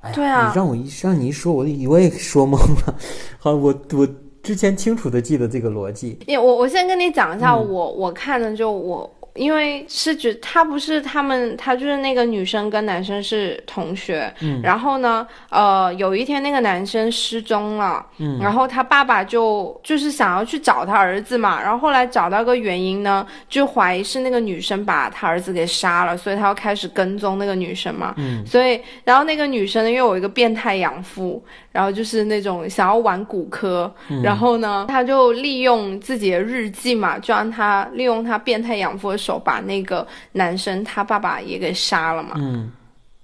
[0.00, 2.94] 哎呀，对啊你让我一让你一说，我我也说懵了。
[3.38, 4.06] 好，我我
[4.42, 6.18] 之前清楚的记得这个逻辑。
[6.28, 9.10] 我我先跟你讲一下，嗯我我看的就我。
[9.38, 14.60] 因为是指他不是他们，他就是那个女生跟男生是同学，嗯。
[14.62, 18.38] 然后呢，呃，有一天那个男生失踪了，嗯。
[18.40, 28.44] 然后他爸爸就就是想要去找他儿子嘛，然后后来找到个原因呢，就怀疑是那个女生把他儿子给杀了，所以他要开始跟踪那个女生嘛，嗯。
[28.44, 42.34] 所以然后那个女生呢又有一个变态养父，然后就是那种想要玩骨科，嗯然后呢，他就利用自己的日记嘛，就让他利用他变态养父的手把那个男生他爸爸也给杀了嘛。
[42.36, 42.72] 嗯，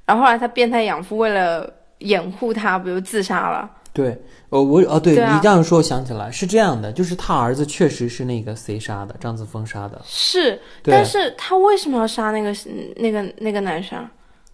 [0.05, 3.71] 然后后来他变态养父为了掩护他，不就自杀了？
[3.93, 4.11] 对，
[4.49, 10.03] 哦，我哦，对你这样说，我想起来是这样的，就是他儿子确实是那个谁杀的，张子枫杀的。
[10.05, 12.53] 是，但是他为什么要杀那个
[12.97, 14.05] 那个那个男生？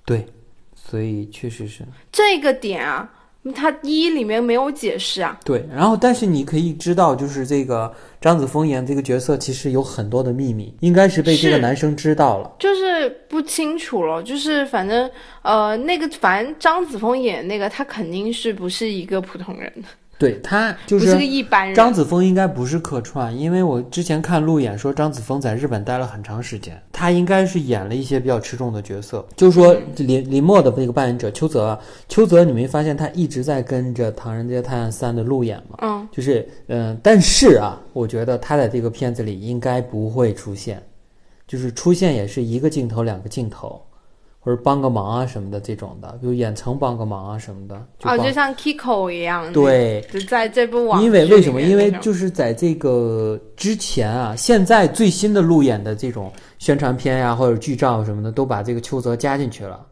[0.04, 0.26] 对，
[0.74, 3.08] 所以确实是这个点啊，
[3.54, 5.38] 他一里面没有解释啊。
[5.44, 5.66] 对。
[5.74, 12.52] 然后，但是你可以知道，就是这个张子枫演这个角色其实有很多的秘密，应该是被这个男生知道了。
[12.58, 15.10] 就是不清楚了，就是反正
[15.42, 19.72] 呃，那个反正张子枫演那个，他肯定是不是一个普通人，
[20.20, 21.74] 对他就不是个一般人。
[21.74, 29.26] 张子枫应该不是客串，因为我之前看路演说张子枫在日本待了很长时间，他应该是演了一些比较吃重的角色。
[29.34, 35.78] 就是说林林默的那个扮演者邱泽啊，邱泽你没发现他一直在跟着《唐人街探案三》的路演吗？
[35.80, 40.82] 嗯，就是嗯、但是啊，我觉得他在这个片子里应该不会出现，
[41.46, 43.80] 就是出现也是一个镜头、两个镜头，
[44.42, 47.76] 或者帮个忙啊什么的这种的，比如远程帮个忙啊什么的。
[48.04, 50.02] 哦，就像 Kiko 一样，，对。
[50.10, 51.60] 就在这部网因为为什么？
[51.60, 59.86] 因为就是在这个之前啊，现在最新的路演的这种宣传片呀、或者剧照什么的，都把这个邱泽加进去了。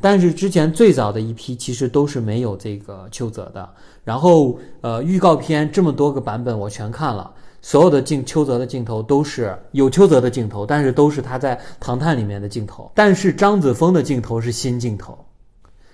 [0.00, 3.68] 但是之前最早的一批其实都是没有这个邱泽的。
[4.02, 7.30] 然后呃，预告片这么多个版本我全看了，
[7.62, 12.90] 所有的镜邱泽的镜头都是有邱泽的镜头，但是都是他在《唐探》里面的镜头。
[12.94, 15.16] 但是张子枫的镜头是新镜头。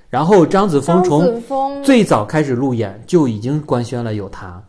[0.09, 4.63] 然后张子枫从，最早开始路演就已经官宣了有他，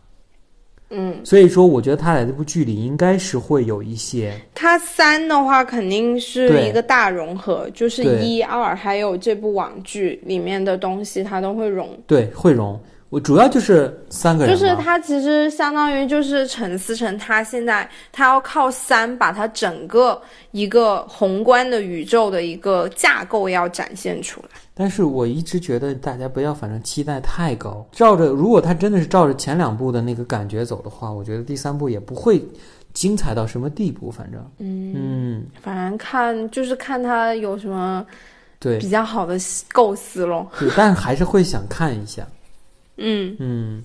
[0.90, 11.88] 嗯，所以说我觉得他在这部剧里应该是会有一些，他三的话肯定是一个大融合，就是一二还有这部网剧里面的东西，他都会融。
[12.04, 12.78] 对，会融。
[13.10, 24.48] 我主要就是三个人，就是他其实相当于就是陈思诚，他现在他要靠三把他整个一个宏观的宇宙的一个架构要展现出来。
[24.74, 32.40] 但是我一直觉得大家不要反正期待太高，照着如果他真的是照着前两部的那个感觉走的话，我觉得第三部也不会
[32.92, 38.04] 精彩到什么地步，反正，嗯，嗯，反正看就是看他有什么
[38.60, 39.36] 对比较好的
[39.72, 40.46] 构思咯。
[40.58, 42.26] 对，但还是会想看一下，
[42.98, 43.84] 嗯，嗯，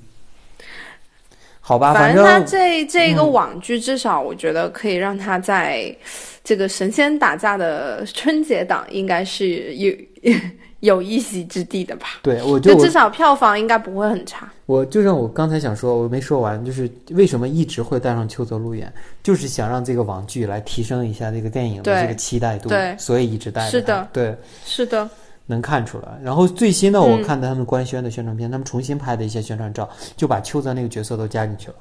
[1.62, 3.32] 好吧，反正他这这个嗯。
[3.32, 5.96] 网剧，至少我觉得可以让他在
[6.44, 9.94] 这个神仙打架的春节档，应该是有
[10.82, 12.20] 有一席之地的吧。
[12.22, 14.52] 对我就我就至少票房应该不会很差。
[14.66, 25.10] 我就像我刚才想说，我没说完，就是为什么一直会带上邱泽路演，就是想让这个网剧来提升一下这个电影的这个期待度，对所以一直带着是的，对，是的，
[25.46, 26.20] 能看出来。
[26.24, 31.76] 然后最新的嗯我看他们官宣的宣传片，他们重新拍的一些宣传照，就把邱泽那个角色都加进去了。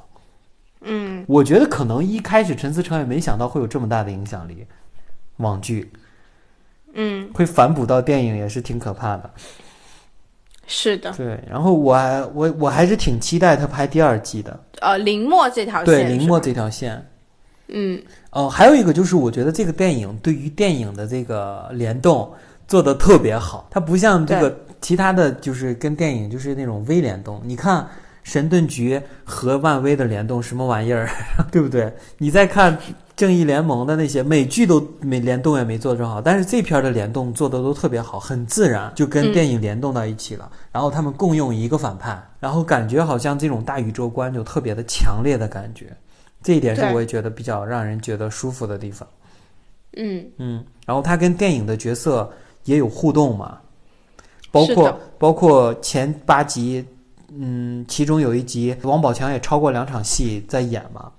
[0.83, 4.66] 嗯，我觉得可能一开始陈思诚也没想到会有这么大的影响力，
[5.37, 5.92] 网剧
[6.94, 9.31] 嗯，会反哺到电影也是挺可怕的。
[10.66, 11.12] 是的。
[11.12, 17.05] 对，然后我还我我还是挺期待他拍第二季的，呃，林墨这条线对林墨这条线。
[17.68, 22.31] 嗯，哦，还有一个就是，我觉得这个电影对于电影的这个联动
[22.72, 27.38] 做的特别好，它不像这个其他的就是跟电影就是那种微联动。
[27.44, 27.82] 你看
[28.22, 31.06] 《神盾局》和漫威的联动什么玩意儿，
[31.52, 31.92] 对不对？
[32.16, 32.74] 你再看
[33.14, 40.50] 《正义联盟》的那些美剧都没联动也没做这好，但是这片儿的联动做的都特别好，很自然，就跟嗯电影联动到一起了。
[40.72, 45.94] 然后他们共用一个反派，然后感觉好像这种大宇宙观就特别的强烈的感觉。
[46.42, 49.07] 这一点是我也觉得比较让人觉得舒服的地方。
[49.99, 52.32] 嗯，嗯，然后他跟电影的角色
[52.64, 53.58] 也有互动嘛，
[54.50, 56.84] 包括包括前八集，
[57.28, 61.10] 嗯，其中有一集王宝强也超过两场戏在演嘛，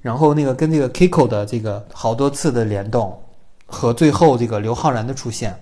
[0.00, 3.18] 然后那个跟这个 Kiko 的这个好多次的联动，
[3.66, 5.58] 和最后这个刘昊然的出现，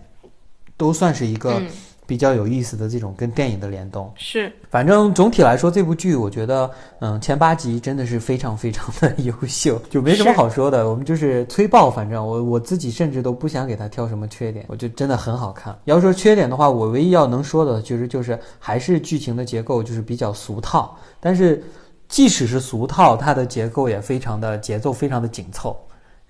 [0.76, 1.66] 都算是一个嗯
[2.06, 4.10] 比较有意思的这种跟电影的联动。
[4.14, 10.88] 是，反正总体来说，这部剧我觉得，嗯，前八集真的是非常非常的优秀， 就没什么好说的。
[10.88, 15.76] 我们就是催爆，反正我我自己甚至都不想给他挑什么缺点，我就真的很好看。
[15.84, 20.96] 要说缺点的话，我唯一要能说的，其实就是还是剧情的结构就是比较俗套。
[21.18, 21.62] 但是
[22.08, 25.76] 即使是俗套，它的结构也非常的节奏非常的紧凑，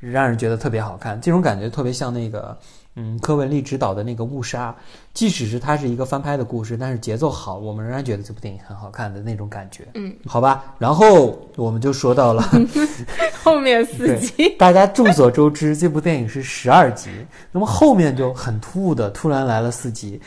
[0.01, 1.21] 让人觉得特别好看。
[1.21, 2.57] 这种感觉特别像那个。
[2.97, 4.71] 嗯，柯文丽执导的那个《误杀》，
[5.13, 9.87] 即使是它是一个翻拍的故事，但是节奏好，我们仍然觉得这部电影很好看的那种感觉。
[9.95, 12.43] 嗯，好吧，然后我们就说到了
[13.45, 14.49] 后面四集。
[14.59, 17.11] 大家众所周知，这部电影是十二集，
[17.53, 20.21] 那么后面就很突兀的突然来了四集，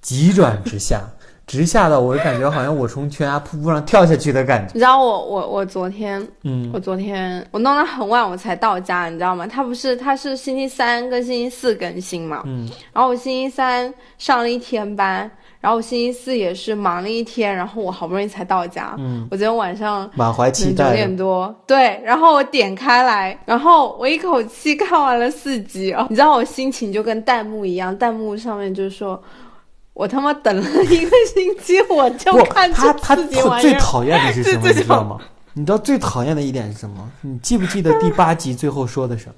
[0.00, 1.02] 急转直下。
[1.46, 4.72] 直吓到我感觉好像我从悬崖瀑布上跳下去的感觉。
[4.74, 9.46] 你知道我我我昨天，嗯，我昨天我弄得很晚我才到家，你知道吗？
[9.46, 15.30] 他不是他是星期三跟星期四更新嘛，嗯，然后我星期三上了一天班，
[15.60, 29.20] 然后我星期四也是忙了一天，然后我好不容易才到家，嗯，我昨天晚上满怀期待，九点多，对，然后我点开来，然后我一口气 看完了四集哦，你知道我心情就跟弹幕一样，弹幕上面就是说。
[29.94, 33.14] 我他妈等了一个星期， 我就看他他
[33.60, 34.68] 最讨厌的是 什么？
[34.68, 35.18] 你知道吗？
[35.54, 37.10] 你知道最讨厌的一点是什么？
[37.20, 39.34] 你记不记得第八集最后说的什么？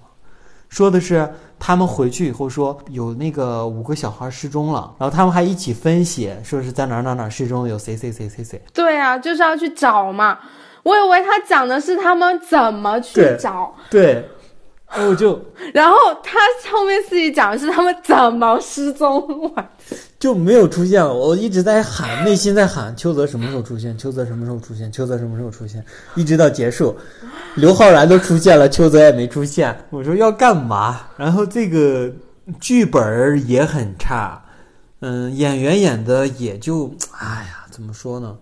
[0.69, 8.61] 说的是他们回去以后说有那个五个小孩失踪了，然后他们还一起分析，说是在哪哪哪失踪，有谁谁谁谁谁。
[8.73, 10.39] 对啊，就是要去找嘛。
[10.83, 13.75] 我以为他讲的是他们怎么去找。
[13.91, 14.29] 对。
[14.97, 15.41] 我就，
[15.75, 16.39] 然后他
[16.71, 19.53] 后面自己讲的是他们怎么失踪，
[20.25, 21.07] 就没有出现。
[21.07, 23.99] 我一直在喊，内心在喊邱泽什么时候出现？
[23.99, 24.91] 邱泽什么时候出现？
[24.91, 25.85] 邱泽什么时候出现？
[26.15, 26.97] 一直到结束，
[27.57, 29.77] 刘昊然都出现了，邱泽也没出现。
[29.91, 31.03] 我说要干嘛？
[31.19, 32.11] 然后这个
[32.59, 34.43] 剧本也很差，
[35.01, 38.35] 嗯，演员演的也就，哎呀，怎么说呢？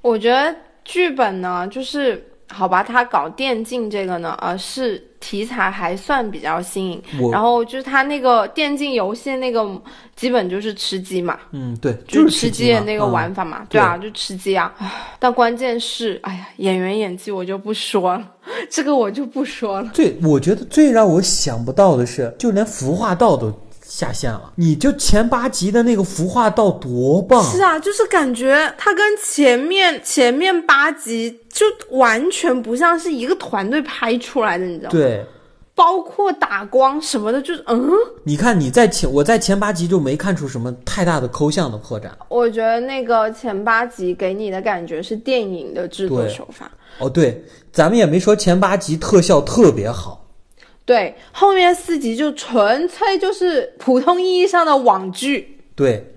[0.00, 5.02] 我觉得剧本呢，就是好吧，他搞电竞这个呢，呃，是。
[5.18, 9.66] 题材还算比较新颖，然后就是他那个电竞游戏那个
[10.14, 14.72] 基本就是吃鸡嘛，嗯对，就是吃鸡的那个玩法嘛，对啊，就吃鸡啊。
[15.18, 18.24] 但关键是，哎呀，演员演技我就不说了，
[18.70, 19.90] 这个我就不说了。
[19.92, 23.52] 最我觉得最让我想不到的是，就连服化道都。
[23.96, 27.42] 下线了，你就前八集的那个服化道多棒！
[27.42, 31.64] 是啊，就是感觉它跟前面前面八集就
[31.96, 34.92] 完全不像是一个团队拍出来的，你知道吗？
[34.92, 35.24] 对，
[35.74, 37.90] 包括打光什么的，就是嗯。
[38.22, 42.10] 你看你在前我在前八集就没看出什么太大的抠像的破绽。
[42.28, 46.70] 我觉得那个前八集给你的感觉是电影的制作手法。
[46.98, 47.42] 哦，对，
[47.72, 50.25] 咱们也没说前八集特效特别好。
[50.86, 55.60] 对，后面四集就纯粹就是普通意义上的网剧。
[55.74, 56.14] 对，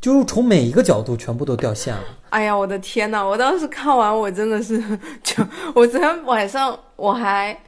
[0.00, 2.02] 就是从每一个角度全部都掉线了。
[2.28, 3.26] 哎呀，我的天呐！
[3.26, 4.78] 我当时看完，我真的是
[5.24, 5.42] 就，
[5.74, 7.58] 我昨天晚上我还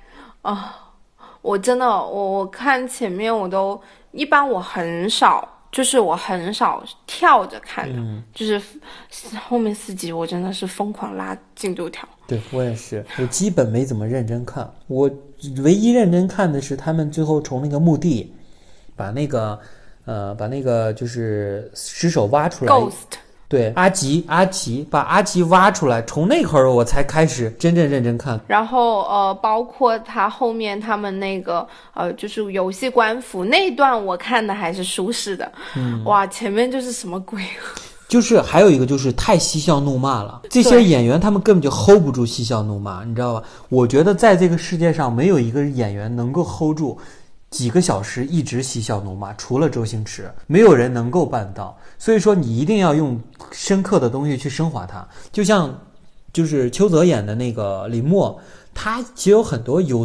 [0.42, 0.92] 啊，
[1.40, 3.80] 我真的我我看前面我都
[4.12, 5.51] 一般我很少。
[5.72, 8.60] 就是我很少跳着看的，就是
[9.48, 12.06] 后面四集我真的是疯狂拉进度条。
[12.28, 14.70] 对我也是，我基本没怎么认真看。
[14.86, 15.10] 我
[15.64, 18.32] 唯一认真看的是他们最后从那个墓地
[18.94, 19.58] 把那个
[20.04, 22.72] 呃把那个就是尸首挖出来。
[23.53, 28.40] 对阿吉，阿吉把阿吉挖出来，从那会儿我才开始真正认真看。
[28.46, 35.53] 然后呃，包括他后面他们那个呃，就是游戏官服那段，我看的还是舒适的。
[35.76, 37.42] 嗯，哇，前面就是什么鬼？
[38.09, 43.42] 就是还有一个就是太嬉笑怒骂了，这些演员他们根本就 hold 不住嬉笑怒骂，你知道吧？
[43.68, 46.98] 我觉得在这个世界上没有一个演员能够 hold 住。
[47.53, 51.78] 几个小时一直嬉笑怒骂，除了周星驰，没有人能够办到。
[51.98, 53.20] 所以说，你一定要用
[53.53, 55.07] 深刻的东西去升华它。
[55.30, 55.78] 就像，
[56.32, 58.40] 就是邱泽演的那个林默，
[58.72, 60.03] 他其实有很多幽，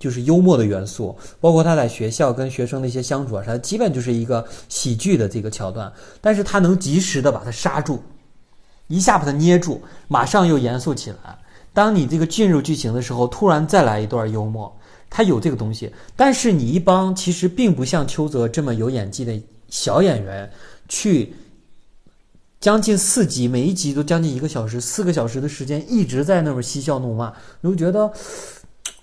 [0.00, 5.90] 就是幽默的元素，包括他在学校跟学生的一些相处啊，他基本就是一个喜剧的这个桥段。
[6.20, 8.02] 但是他能及时的把它刹住，
[8.88, 11.38] 一下把它捏住，马上又严肃起来。
[11.72, 14.76] 当你这个进入剧情的时候，突然再来一段幽默。
[15.10, 19.38] 他有这个东西，但是你一帮其实并不像邱泽这么有演技的
[19.68, 20.48] 小演员，
[20.88, 21.34] 去
[22.60, 28.10] 将近四集，每一集都将近一个小时，四个小时的时间一直在那边嬉笑怒骂，你会觉得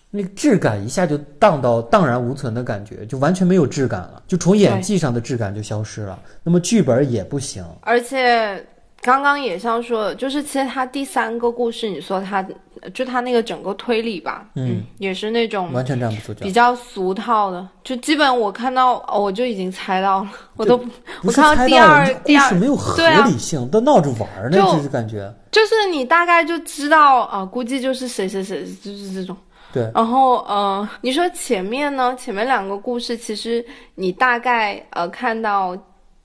[0.09, 6.17] 那个质感一下就荡到荡然无存的感觉，就完全没有质感了，就从演技上的质感就消失了。
[6.43, 8.65] 那么剧本也不行，而且
[9.01, 12.45] 刚刚也像说的，就是其实他第三个故事，你说他
[12.93, 16.51] 就他那个整个推理吧，嗯，也是那种完全站不住脚比。
[16.51, 20.79] 较俗套的，就基本我看到、哦我就已经猜到了， 我都
[21.23, 25.33] 我看到第二第二事没有合理性，都闹着玩儿呢，就就是感觉。
[25.51, 29.35] 就是你大概就知道啊、估计就是谁谁谁，就是这种。
[29.73, 32.15] 对，然后呃，你说前面呢？
[32.17, 33.63] 前面两个故事，其实
[33.95, 35.75] 你大概呃看到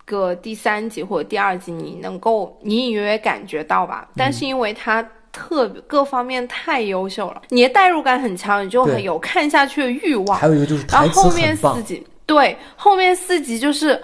[0.05, 4.09] 个第三集或者第二集，你能够隐隐约约感觉到吧？
[4.17, 10.39] 但是因为它特别各方面太优秀了，你的代入感很强，你就很有看下去的欲望。
[10.39, 14.03] 还有一个就是然后后面四，集，对，后面四集就是，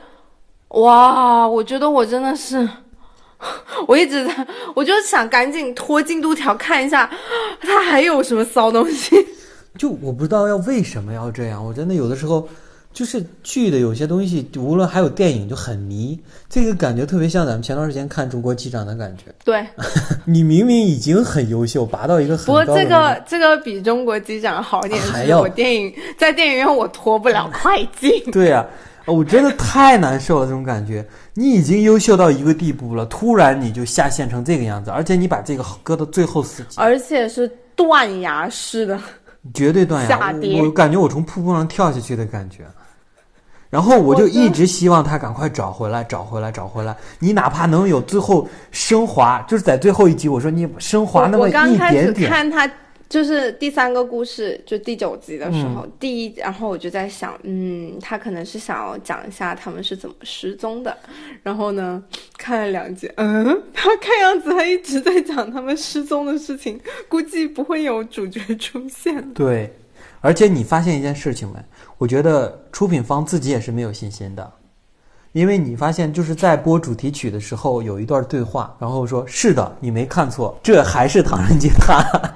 [0.68, 2.66] 哇，我觉得我真的是，
[3.86, 7.10] 我一直在，我就想赶紧拖进度条看一下，
[7.60, 9.16] 他还有什么骚东西。
[9.76, 12.48] 就我不知道要为什么要这样，我真的有的时候
[12.92, 16.18] 就是剧的有些东西，无论还有电影就很迷，
[16.48, 19.24] 这个感觉特别像咱们前段时间看《中国机长》的感觉。
[19.44, 19.64] 对，
[20.26, 28.10] 你明明已经很优秀，拔到一个很不过这个这个比中国机长好一点，还要我电影在电影院我拖不了快进。
[28.32, 28.66] 对呀、
[29.06, 31.06] 啊，我真的太难受了，这种感觉。
[31.34, 38.98] 你已经优秀到一个地步了，突然你就下线成这个样子，而且你把这个搁到最后四集，而且是断崖式的，
[39.54, 40.08] 绝对断崖。
[40.08, 42.64] 下跌我我感觉我从瀑布上跳下去的感觉。
[43.70, 46.96] 然后我就一直希望他赶快找回来，找回来，找回来。
[47.18, 52.70] 你哪怕能有最后升华，就是在最后一集，我说你升华那么一点点我刚开始看他
[53.08, 60.94] 就是第三个故事，就第九集的时候，嗯第一，然后我就在想，嗯，他可能是想要讲一下他们是怎么失踪的。
[61.42, 62.02] 然后呢，
[62.36, 69.22] 看了两集，嗯，他看样子他一直在讲他们失踪的事情，估计不会有主角出现。
[69.32, 69.74] 对，
[70.20, 71.58] 而且你发现一件事情没？
[71.98, 74.52] 我觉得出品方自己也是没有信心的，
[75.32, 82.34] 因为你发现就是在播主题曲的时候有一段对话，然后说：“是的，你没看错，这还是《唐人街探案》。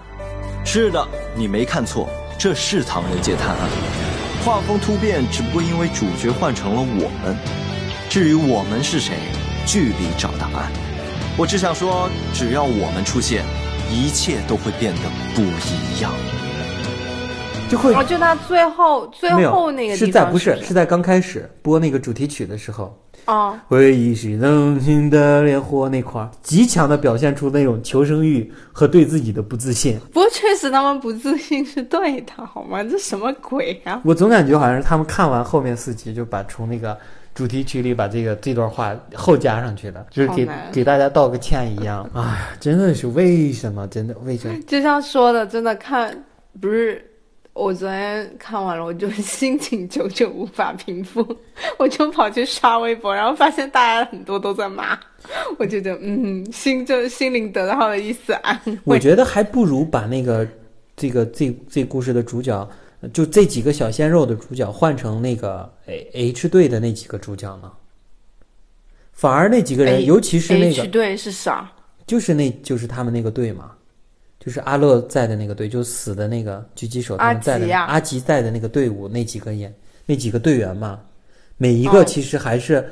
[0.67, 1.07] 是的，
[1.37, 3.69] 你没看错，这是《唐人街探案》。
[4.45, 7.37] 画风突变，只不过因为主角换成了我们。
[8.11, 9.15] 至于我们是谁，
[9.65, 10.73] 剧里找答案。
[11.39, 13.45] 我只想说，只要我们出现，
[13.89, 15.03] 一切都会变得
[15.37, 16.13] 不一样。”
[17.73, 22.95] 就会哦，就他最后最后那个地方是在不是是是在刚开始播那个主题曲的时候，
[23.25, 29.99] 哦，回忆是冷清的烈火那块儿，极强的表现出那种求生欲和对自己的不自信。
[30.13, 32.85] 不过确实他们不自信是对的，好吗？
[32.85, 34.03] 这什么鬼啊？
[34.05, 36.95] 我总感觉好像是他们看完后面四集，就把从那个
[37.35, 42.07] 主题曲里把这个这段话后加上去的，就是给给大家道个歉一样。
[42.13, 43.89] 哎呀，真的是为什么？
[43.89, 44.61] 真的为什么？
[44.67, 46.23] 就像说的，真的看
[46.61, 47.03] 不是。
[47.55, 51.25] 我昨天看完了，我就 心情久久无法平复，
[51.79, 54.99] 我就跑去刷微博，然后发现大家很多都在骂，
[55.59, 58.79] 我觉得嗯，心就心灵得到了一丝安慰。
[58.85, 60.49] 我觉得还不如把那个
[60.97, 62.67] 这个这这故事的主角，
[63.13, 67.71] 就这几个小鲜肉的主角换成那个 A H 队的那几个主角呢。
[69.13, 71.71] 反而那几个人尤其是那个 H，队是啥？
[72.07, 73.73] 就是那就是他们那个队嘛，
[74.45, 79.73] 就是阿乐在的那个队，就死的那个狙击手他们在的阿吉呀阿吉在的那个队伍，那几个演
[80.05, 80.99] 那几个队员嘛，
[81.57, 82.85] 每一个哦其实还是、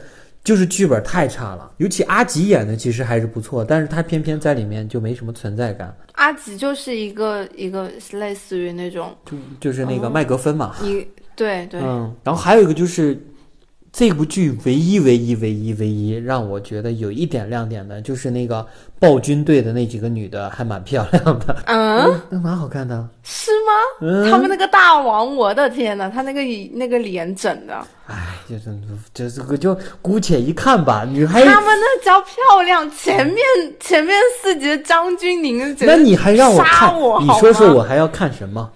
[0.44, 13.20] 就是剧本太差了，尤其阿吉演的其实还是不错，但是他偏偏在里面就没什么存在感，阿吉就是一个一个类似于那种就就是那个哦麦格芬嘛，一对对，嗯，然后还有一个就是。
[14.01, 18.66] 这部剧唯一、唯一、唯一、唯一让我觉得有一点亮点的，就是那个
[18.98, 23.07] 暴君队的那几个女的还蛮漂亮的， 嗯，那蛮好看的。
[23.22, 24.07] 是吗？
[24.09, 26.40] 嗯他们那个大王，我的天呐，他那个
[26.72, 27.74] 那个脸整的，
[28.07, 28.74] 哎，就是
[29.12, 32.90] 就这个就姑且一看吧，你还他们那叫漂亮。
[32.92, 33.36] 前面
[33.78, 36.98] 前面四集的张钧甯，那你还让我看？
[36.98, 38.72] 我你说说我还要看什么？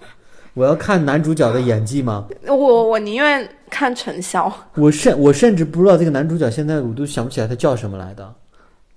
[0.55, 2.27] 我要看男主角的演技吗？
[2.47, 4.51] 我我宁愿看陈晓。
[4.75, 8.33] 我甚我甚至不知道这个男主角现在我都想不起来他叫什么来的。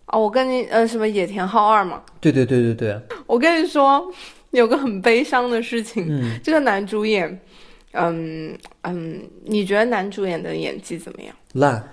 [0.06, 4.10] 哦，我跟你呃什么野田浩二嘛，对对对对对，我跟你说
[4.52, 7.38] 有个很悲伤的事情，嗯，这个男主演，
[7.92, 11.34] 嗯嗯，你觉得男主演的演技怎么样？
[11.54, 11.86] 烂，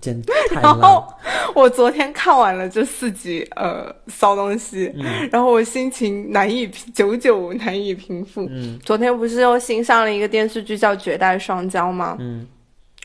[0.00, 1.06] 真太然后。
[1.54, 8.46] 我昨天看完了这四集呃骚东西，嗯然后我心情难以平久久难以平复。
[8.50, 12.14] 嗯昨天不是又新上了一个电视剧叫《绝代双骄》吗？
[12.20, 12.46] 嗯，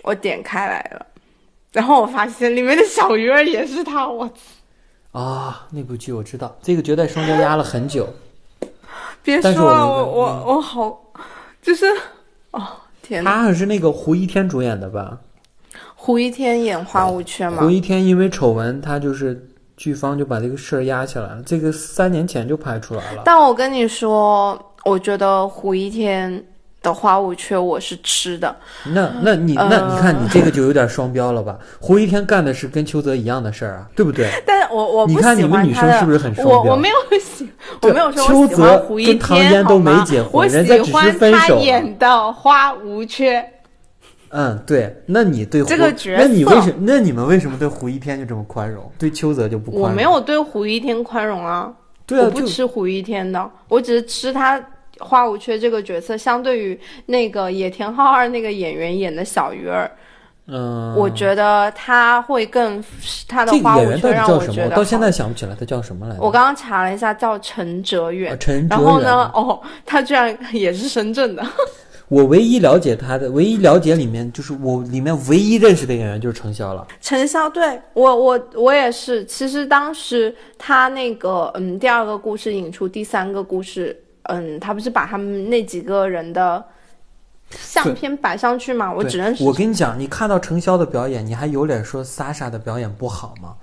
[0.04, 1.06] 我点开来了，
[1.72, 4.30] 然后我发现里面的小鱼儿也是他，我
[5.14, 8.08] 啊，那部剧我知道，这个绝代双骄压了很久。
[9.24, 11.02] 别说了，我我我好，
[11.62, 11.86] 就是
[12.52, 12.68] 哦
[13.02, 13.32] 天哪！
[13.32, 15.18] 他好像是那个胡一天主演的吧？
[16.04, 19.39] 胡一天演花无缺嘛胡，一天因为丑闻，他就是
[19.78, 23.22] 剧方就把这个事儿压起来了，这个三年前就拍出来了。
[23.24, 26.43] 但我跟你说，我觉得胡一天
[26.82, 31.60] 的花无缺我是吃的，那那你那呃你看你这个就有点双标了吧？
[31.80, 34.28] 胡一天干的是跟邱泽一样的事儿啊，对不对？
[34.43, 37.47] 但是我我不你看你们女生是不是很双标我我没有喜，
[37.84, 43.47] 我没有说喜欢泽胡一跟唐嫣都没结婚我人家只是喜欢他分手演的花无缺。
[44.32, 44.96] 嗯，对。
[45.06, 49.90] 那你对胡这个角色那你为什那你们为什么对胡一天就这么宽容，对邱泽就不宽容？
[49.90, 51.72] 我没有对胡一天宽容啊，
[52.06, 54.62] 对啊，我不吃胡一天的，我只是吃他
[55.00, 59.92] 花无缺这个角色，相对于那个野田浩二那个演员演的小鱼儿，
[60.48, 62.84] 嗯，我觉得他会更
[63.28, 64.52] 他的花无缺让叫什么？
[64.52, 66.22] 我觉得我到现在想不起来他叫什么来着。
[66.22, 68.38] 我刚刚查了一下，叫陈哲远啊。
[68.40, 69.32] 陈哲远然后呢？
[69.34, 71.44] 哦，他居然也是深圳的。
[72.12, 76.86] 我唯一了解他的，唯一了解里面就是我里面唯一认识的演员就是程潇了。
[76.99, 79.24] 陈潇，对我我我也是。
[79.24, 86.62] 其实当时他那个嗯第二个故事引出第三个故事，嗯，他不是把他们那几个人的
[87.51, 88.91] 相片摆上去嘛？
[88.91, 93.55] 我只认识我跟你讲，你看到程潇的表演，你还有脸说莎莎的表演不好吗？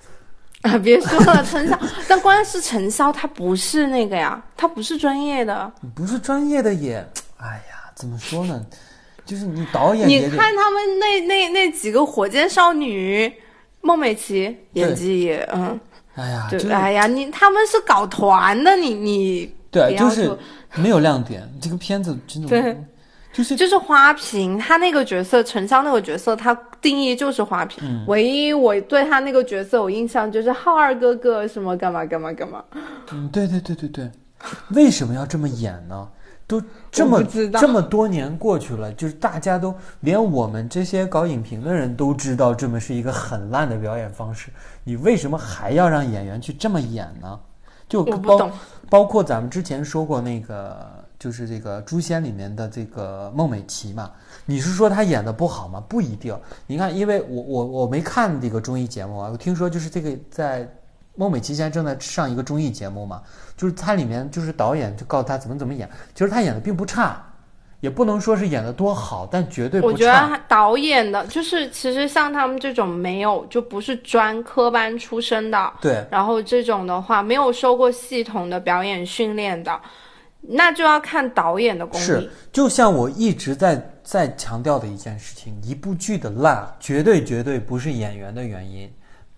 [0.62, 1.78] 啊，别说了，陈潇。
[2.08, 5.70] 但关键是陈潇他不是那个呀，他不是专业的。
[5.94, 6.96] 不是专业的也，
[7.36, 8.64] 哎呀，怎么说呢？
[9.26, 13.30] 就是你导演你看他们那那那几个火箭少女，
[13.82, 15.78] 孟美岐演技也嗯，
[16.14, 20.34] 哎呀，对，就是哎呀，你他们是搞团的，你你对，就是
[20.76, 21.46] 没有亮点。
[21.60, 22.74] 这个片子真的对，
[23.30, 27.82] 就是就是花瓶，他那个角色陈潇那个角色，他定义就是花瓶。
[27.86, 32.64] 嗯唯一我对他那个角色有印象就是浩二哥哥什么干嘛干嘛干嘛。
[33.12, 34.10] 嗯，对对对对对，
[34.70, 36.08] 为什么要这么演呢？
[36.48, 37.22] 都这么
[37.60, 44.50] 这么多年过去了，就是大家都连我们这些搞影评的人都知道，这么是一个很烂的表演方式。
[44.82, 47.38] 你为什么还要让演员去这么演呢？
[47.88, 48.50] 就包
[48.90, 50.86] 包括咱们之前说过那个，
[51.18, 54.10] 就是这个《诛仙》里面的这个孟美岐嘛，
[54.44, 55.82] 你是说她演的不好吗？
[55.88, 56.34] 不一定。
[56.66, 60.66] 你看，因为我我我没看这个综艺节目啊，我听说就是这个在
[61.18, 63.20] 孟美岐现在正在上一个综艺节目嘛，
[63.56, 67.20] 就是它里面就是导演就告诉他怎么怎么演，其实他演的并不差，
[67.80, 79.80] 也不能说是演的多好，但绝对不我觉得导演的，就是其实像他们这种没有就不是专科班出身的，对，然后这种的话没有受过系统的表演训练的，
[80.40, 82.04] 那就要看导演的功力。
[82.04, 88.88] 是。，就像我一直在在强调的一件事情，一部剧的烂，绝对绝对不是演员的原因，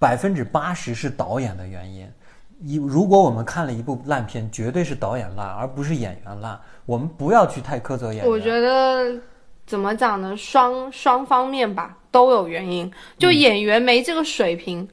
[0.01, 2.11] 百分之八十是导演的原因。
[2.63, 6.59] 一如果我们看了一部烂片，绝对是导演烂，而不是演员烂。
[6.85, 8.29] 我们不要去太苛责演员。
[8.29, 9.15] 我觉得
[9.67, 10.37] 怎么讲呢？
[10.37, 14.87] 双双方面吧都有原因，就演员没这个水平，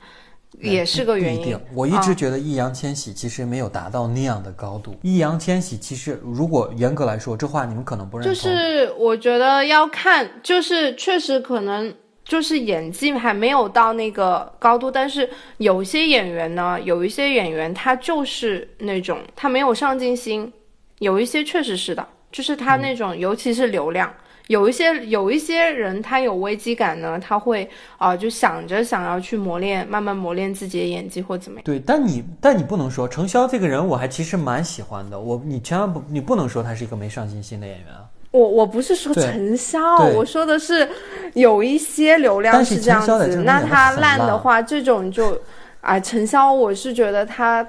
[0.60, 1.60] 也是个原因嗯一定。。
[1.74, 4.96] 我一直啊觉得易烊千玺其实没有达到那样的高度。
[5.02, 8.34] 易烊千玺其实，如果严格来说，这话你们可能不认同。
[8.34, 11.94] 就是我觉得要看，就是确实可能
[12.28, 20.52] 就是演技还没有到那个高度，但是有些演员呢，有一些演员他就是那种他没有上进心，
[21.00, 24.14] 有一些确实是的，就是他那种、尤其是流量。
[24.48, 31.66] 有一些有一些人，他有危机感呢，他会啊、就想着想要去磨练，慢慢磨练自己的演技或怎么样。
[31.66, 35.20] 对，但你但你不能说程潇这个人，我还其实蛮喜欢的。
[35.20, 38.07] 我你千万不，你不能说他是一个没上进心的演员啊。
[38.38, 40.88] 我我不是说对陈潇，我说的是
[41.34, 45.38] 有一些流量是这样子，那他烂烂的话，这种就，
[45.82, 47.68] 啊，陈潇我是觉得他，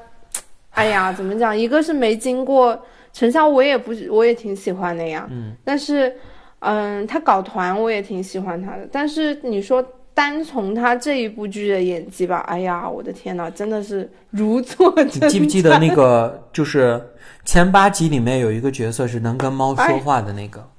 [0.71, 1.57] 哎呀，怎么讲？
[1.57, 2.79] 一个是没经过
[3.13, 6.15] 陈潇，我也不我也挺喜欢的呀，嗯，但是，
[6.61, 9.85] 嗯，他搞团我也挺喜欢他的，但是你说。
[10.19, 17.01] 单从他这一部剧的演技吧，哎呀，我的天呐，真的是如坐针你记不记得那个就是
[17.49, 20.71] 前八集里面有一个角色是能跟猫说话的那个，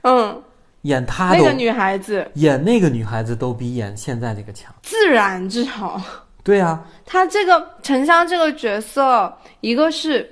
[0.00, 0.42] 嗯，
[0.80, 4.74] 演他都那个女孩子演那个女孩子都比演现在这个强。
[4.80, 6.00] 自然至少。
[6.42, 9.30] 对啊，他这个沉香这个角色，
[9.60, 10.26] 一个是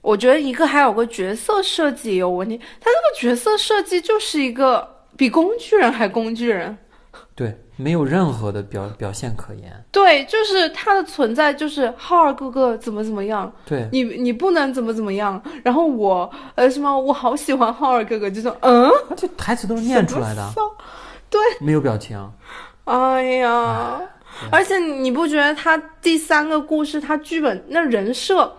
[0.00, 4.84] 我觉得一个还有个角色设计有问题，他这个角色设计就是一个
[5.16, 6.76] 比工具人还工具人。
[7.34, 9.72] 对，没有任何的表表现可言。
[9.90, 20.52] 对，就是他的存在就是浩二哥哥怎么怎么样，对，你你不能怎么怎么样，然后我呃什么我好喜欢浩二哥哥，就说嗯，而且台词都是念出来的，
[21.30, 22.30] 对，没有表情。
[22.84, 24.00] 哎呀，
[24.50, 28.54] 而且你不觉得他第三个故事他剧本那人设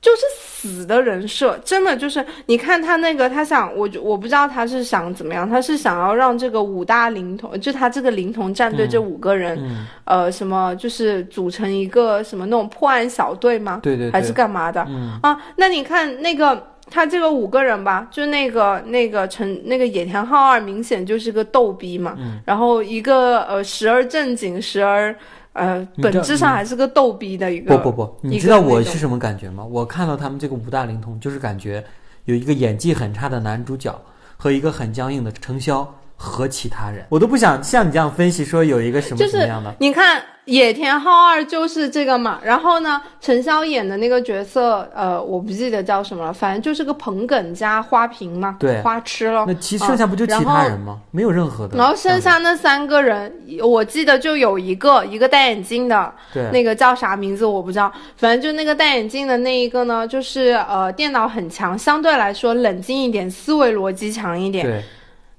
[0.00, 9.58] 就是死的人设，真的就是你看他那个，他想我我不知道他是想怎么样，他是想要让这个五大灵童，就他这个灵童战队这五个人，
[10.04, 13.80] 呃，什么就是组成一个什么那种破案小队吗？
[13.82, 14.86] 对对，还是干嘛的？
[15.22, 25.14] 啊，那你看那个他这个五个人吧，就那个那个陈那个野田浩二，明显就是个逗逼嘛，然后一个呃时而正经，时而。
[25.56, 27.76] 呃，本质上还是个逗逼的一个。
[27.76, 29.64] 不不不，你知道我是什么感觉吗？
[29.64, 31.84] 我看到他们这个五大灵童，就是感觉
[32.26, 33.98] 有一个演技很差的男主角
[34.36, 35.86] 和一个很僵硬的程潇
[36.16, 39.74] 和其他人，我都不想像你这样分析说有一个什么什么样的。
[39.78, 40.22] 你看。
[40.46, 49.44] 野田浩二就是这个嘛，然后呢，陈潇演的那个角色，呃，我不记得叫什么了，反正就是个捧哏加花瓶嘛，对，花痴了。
[49.44, 51.00] 那其剩下不就其他人吗？
[51.10, 51.76] 没有任何的。
[51.76, 64.64] 然后剩下那三个人，我记得就有一个，一个戴眼镜的，对，那个叫啥名字我不知道，反正就那个戴眼镜的那一个呢，就是呃，电脑很强，相对来说冷静一点，思维逻辑强一点。
[64.64, 64.80] 对。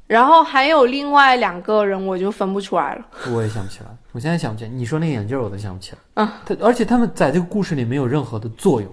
[0.08, 3.06] 然后还有另外两个人，我就分不出来了。
[3.34, 4.72] 我也想不起来，我现在想不起来。
[4.72, 6.24] 你说那个眼镜，我都想不起来。
[6.24, 8.90] 啊，他而且他们在这个故事里没有任何的作用。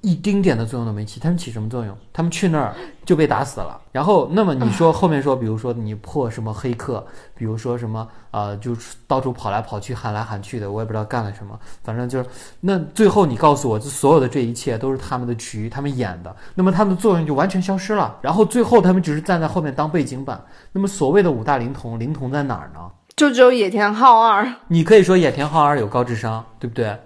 [0.00, 1.96] 一丁点的作用都没起，他们起什么作用？
[2.12, 2.72] 他们去那儿
[3.04, 3.80] 就被打死了。
[3.90, 11.58] 然后，那么你说后面说，比如说你破什么黑客，比如说什么呃，就是到处跑来跑去、喊来喊去的，我也不知道干了什么。
[11.82, 12.28] 反正就是，
[12.60, 16.34] 那最后你告诉我，这所有的这一切都是他们的局，他们演的。
[16.54, 18.16] 那么他们的作用就完全消失了。
[18.22, 20.40] 然后最后他们只是站在后面当背景板。
[20.70, 22.80] 那么所谓的五大灵童，灵童在哪儿呢？
[23.16, 24.48] 就只有野田浩二。
[24.68, 26.96] 你可以说野田浩二有高智商，对不对？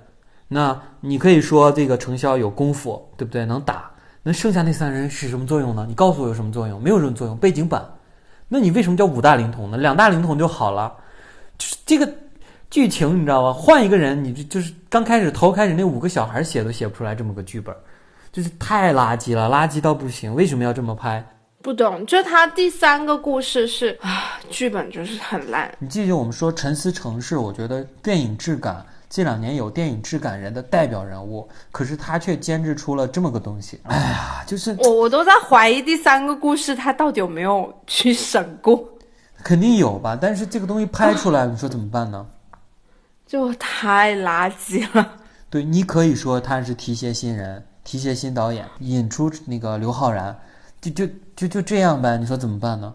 [0.53, 3.45] 那你可以说这个程潇有功夫，对不对？
[3.47, 3.91] 能打。
[4.23, 5.85] 那剩下那三人是什么作用呢？
[5.89, 6.81] 你告诉我有什么作用？
[6.81, 7.85] 没有什么作用，背景板。
[8.47, 9.79] 那你为什么叫五大灵童呢？
[9.79, 10.95] 两大灵童就好了。
[11.59, 12.09] 就是这个
[12.71, 13.53] 剧情，你知道吗？
[13.53, 17.75] 换一个人，你就就是刚开始头开始那五个小孩写都写不出来这么个剧本，
[18.31, 20.35] 就是太垃圾了，垃圾到不行。
[20.35, 21.25] 为什么要这么拍？
[21.61, 22.07] 不懂。
[22.07, 25.73] 就他第三个故事是啊，剧本就是很烂。
[25.81, 28.87] 你记得我们说沉思城市我觉得电影质感。
[29.15, 33.79] 这两年有电影质感人的代表人物，可是他却监制出了这么个东西。
[33.83, 38.83] 哎呀，就是我我都在怀疑第三个故事他到底有没有去审过。
[39.45, 42.27] 肯定有吧，但是这个东西拍出来，你说怎么办呢？
[43.29, 45.07] 就太垃圾了。
[45.51, 50.35] 对你可以说他是提携新人，提携新导演，引出那个刘昊然，
[50.81, 51.07] 就就
[51.37, 52.17] 就就这样呗。
[52.17, 52.91] 你说怎么办呢？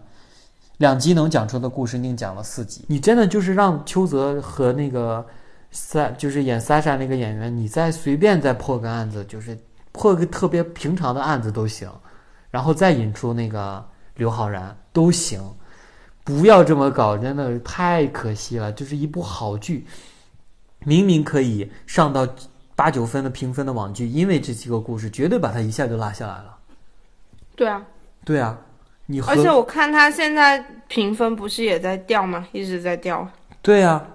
[0.78, 2.84] 两集能讲出的故事，宁讲了四集。
[2.88, 5.24] 你真的就是让邱泽和那个。
[5.70, 9.56] 萨就是演萨莎那个演员，你再随便再破个案子，就是
[9.92, 11.90] 破个特别平常的案子都行，
[12.50, 15.40] 然后再引出那个刘昊然都行，
[16.24, 18.72] 不要这么搞，真的太可惜了。
[18.72, 19.86] 就是一部好剧，
[20.84, 22.26] 明明可以上到
[22.74, 26.56] 八九分的评分的网剧，因为这几个故事，绝对把它一下就拉下来了。
[27.54, 27.84] 对啊，
[28.24, 28.58] 对啊，
[29.06, 32.46] 你而且我看他现在评分不是也在掉吗？
[32.52, 33.28] 一直在掉。
[33.60, 34.06] 对啊。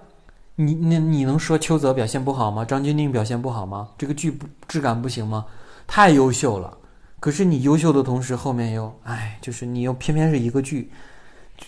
[0.55, 2.63] 你那你能说邱泽表现不好吗？
[2.63, 3.89] 张钧甯表现不好吗？
[3.97, 5.45] 这个剧不质感不行吗？
[5.87, 6.77] 太优秀了，
[7.19, 10.91] 可是你优秀的同时，后面又哎，就是你又偏偏是一个剧，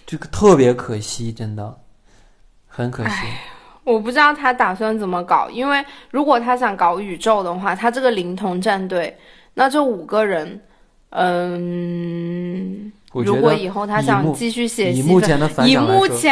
[0.05, 1.79] 这个特别可惜，真的
[2.67, 3.15] 很可惜。
[3.83, 9.17] 我不知道他打算怎么搞，因为如果他想搞宇宙的话，他这个灵童战队，
[9.55, 10.61] 那这五个人，
[11.09, 12.91] 嗯。
[13.23, 15.39] 如果以后他想继续写戏，以目前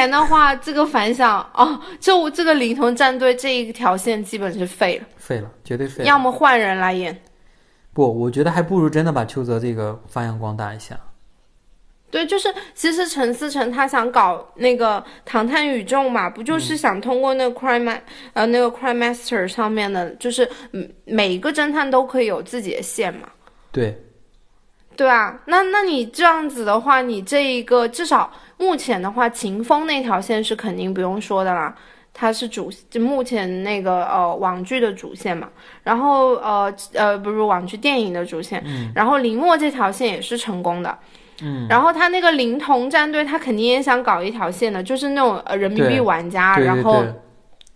[0.10, 6.06] 的话，这个反响哦，就这个灵童战队这一条线基本是废了，废了，绝对废了。
[6.06, 7.18] 要么换人来演。
[7.94, 11.00] 不，我觉得还不如真的把邱泽这个发扬光大一下。
[12.10, 18.00] 对，就是其实陈思诚他想搞那个《唐探宇宙》嘛，不就是想通过那个 Crime
[18.34, 20.48] 呃那个 Crime Master 上面的，就是
[21.06, 23.30] 每一个侦探都可以有自己的线嘛。
[23.72, 24.00] 对。
[24.96, 31.74] 对啊，那那你这样子的话，你这一个至少目前的话，秦风那条线是肯定不用说的啦，
[32.14, 35.50] 它是主，就目前那个呃网剧的主线嘛。
[35.84, 38.64] 然后呃呃不是网剧电影的主线，
[38.96, 40.98] 然后林墨这条线也是成功的，
[41.42, 41.68] 嗯。
[41.68, 47.04] 然后他那个灵童战队，他肯定也想搞一条线的，就是那种呃人民币玩家，然后。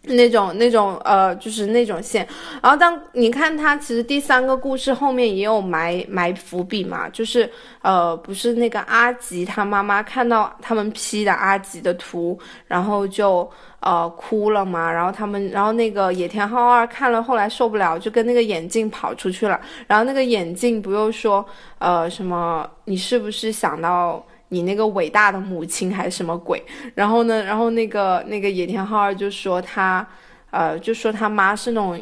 [0.08, 2.28] 那种那种呃，就是那种线，
[2.62, 7.50] 然后当你看他其实第三个故事后面也有埋埋伏笔嘛，就是
[7.82, 12.38] 呃，不是那个阿吉他妈妈看到他们 P 的阿吉的图，
[12.68, 13.50] 然后就
[13.80, 21.46] 呃哭了嘛，然后他们然后那个野田浩二看了后来受不了，就跟那个眼镜跑出去了，然后那个眼镜不又说
[21.80, 24.26] 呃什么你是不是想到？
[24.50, 26.64] 你那个伟大的母亲还是什么鬼？
[26.96, 27.44] 然后呢？
[27.44, 30.08] 然后那个那个野田浩二就说他，
[30.52, 32.00] 呃，就说他妈是那种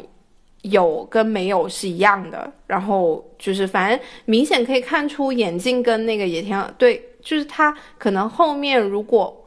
[0.62, 9.44] 有跟没有是一样的，然后就是反正明显可以看出眼镜跟那个野田对，就是他可能后面如果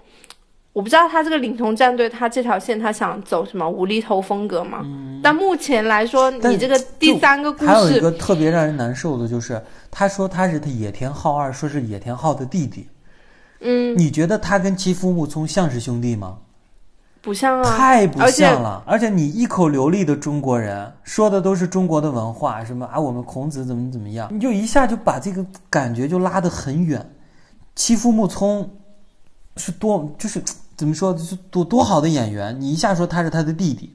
[0.71, 4.85] 我不知道他这个领头战队他这条线他想走什么无厘头风格嘛，
[5.21, 9.61] 但目前来说你这个第三个故还有一事个特别让人难受的就是，
[9.91, 12.87] 他说他是他野田浩二，说是野田浩的弟弟。
[13.61, 16.37] 嗯你觉得他跟吉夫木聪像是兄弟吗？
[17.21, 27.05] 不像啊，太不像了，而且你一口流利的中国人，说的都是中国的文化，什么啊，我们孔子怎么怎么样，你就一下就把这个感觉就拉得很远。
[27.75, 28.69] 欺负木聪
[29.57, 30.41] 是多就是
[30.77, 33.93] 怎么说，就是多多好的演员，你一下说他是他的弟弟，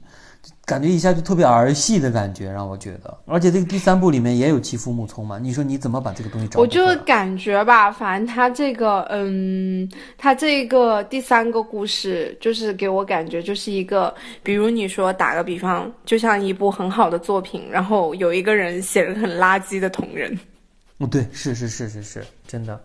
[0.65, 3.15] 感觉一下就特别儿戏的感觉，让我觉得。
[3.27, 6.65] 而且这个第三部里面也有欺负木聪嘛，你说你怎么把这个东西找我？
[6.65, 9.87] 就感觉吧，反正他这个，嗯，
[10.17, 14.11] 他这个第三个故事，就是给我感觉就是一个，
[14.41, 20.35] 比如你说打个比方，就像一部很好的作品，然后有一个人写了很垃圾的同人，
[20.97, 22.81] 哦，对，是是是是是，真的。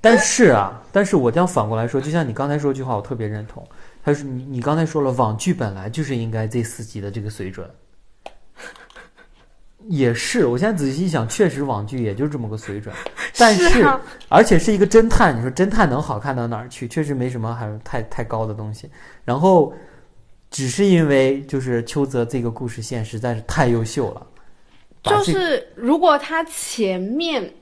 [0.00, 3.64] 但是啊，但是我这样反过来说，就像你刚才说这句话，我特别认同。
[4.04, 7.68] 他说你，你刚才说了，网剧本来就是应该这四集的这个水准，
[9.88, 10.46] 也是。
[10.46, 12.94] 我现在仔细一想，确实网剧也就这么个水准。
[13.38, 16.86] 但是，啊而且是一个侦探，你说侦探能好看到哪儿去？
[16.88, 18.90] 确实没什么还太太高的东西。
[19.24, 19.72] 然后，
[20.50, 24.26] 只是因为就是邱泽这个故事线实在是太优秀了，
[25.02, 27.52] 就是如果他前面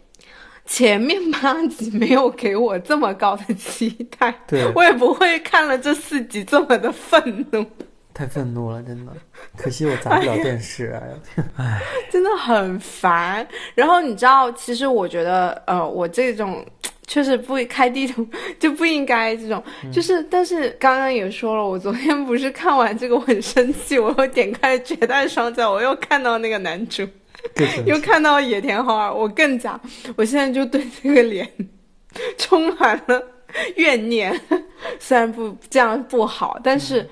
[0.71, 7.66] 前面八集没有给我这么高的期待，对我也不会看了这四集这么的愤怒。
[8.14, 9.12] 太愤怒了，真的。
[9.57, 13.47] 可惜我砸不了电视，哎呀天，哎， 真的很烦。
[13.75, 16.64] 然后你知道，其实我觉得，呃，我这种
[17.05, 18.25] 确实不开地图
[18.61, 19.61] 就不应该这种，
[19.93, 27.05] 就是，但是刚刚也说了，我昨天不是看完这个我很生气，我又点开了《绝代双骄》，我又看到那个男主。
[27.86, 29.78] 又看到野田浩二，我更加，
[30.16, 31.49] 我现在就对这个脸
[32.38, 33.22] 充满了
[33.76, 34.38] 怨念。
[34.99, 37.09] 虽然不这样不好，但是。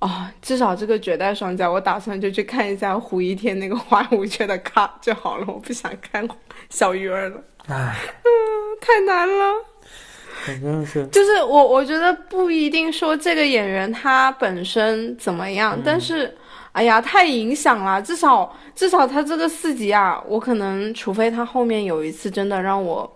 [0.00, 0.08] 哦，
[0.40, 6.24] 至少这个绝代双骄，我打算就去看一下胡一天那个花无缺的卡就好了，我不想看
[6.70, 7.90] 小鱼儿了，嗯，
[8.80, 9.54] 太难了。
[10.44, 16.32] 反正是就是我，我觉得不一定说这个演员他本身怎么样，但是，
[16.78, 18.00] 哎呀，太影响了。
[18.02, 23.10] 至少至少他这个四集啊，我可能除非他后面有一次真的让我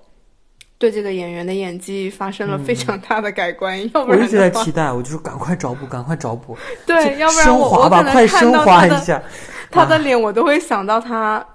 [0.79, 9.23] 对这个演员的演技发生了非常大的改观，要不然我一直在，期待，我就是赶快找补，赶快找补，对，要不然升我华吧，我可能看到他的华一下。
[9.71, 11.47] 他的脸，我都会想到他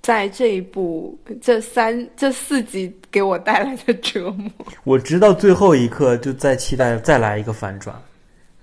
[0.00, 4.48] 在这一部这三这四集给我带来的折磨。
[4.84, 7.94] 我直到最后一刻就在期待再来一个反转，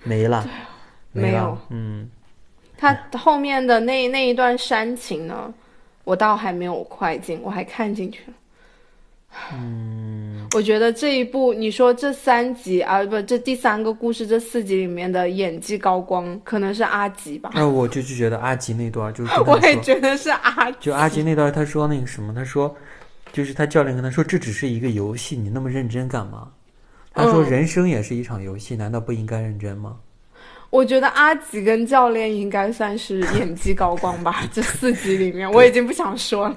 [0.04, 0.48] 没了，了
[1.12, 2.10] 没有，嗯，
[2.80, 5.54] 他后面的那那一段煽情呢，
[6.06, 8.34] 我倒还没有快进，我还看进去了。
[9.54, 17.52] 嗯，我觉得这一部，你说这三集啊，不，这第三个故事这四集里面的演技高光，可能是阿吉吧。
[17.54, 20.78] 那我就就觉得阿吉那段就是 我也，觉得是阿吉。
[20.80, 22.74] 就阿吉那段他说那个什么，他说
[23.34, 26.48] 就是他教练跟他说这只是一个游戏，你那么认真干嘛？
[27.14, 29.98] 他说嗯人生也是一场游戏，难道不应该认真吗？
[30.70, 36.56] 我觉得阿吉跟教练应该算是演技高光吧， 这四集里面我已经不想说了。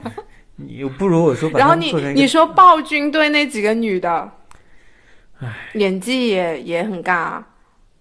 [0.57, 4.31] 你不如我说把然后你你说暴君对那几个女的，
[5.75, 7.47] 演技也也很尬、啊，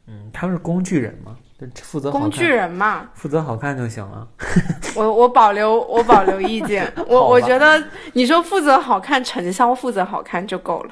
[0.07, 3.09] 嗯，他们是工具人嘛，就负责工具人嘛。
[3.13, 4.27] 负责好看就行了。
[4.95, 7.81] 我我保留我保留意见，我 我觉得
[8.13, 10.91] 你说负责好看，陈潇负责好看就够了。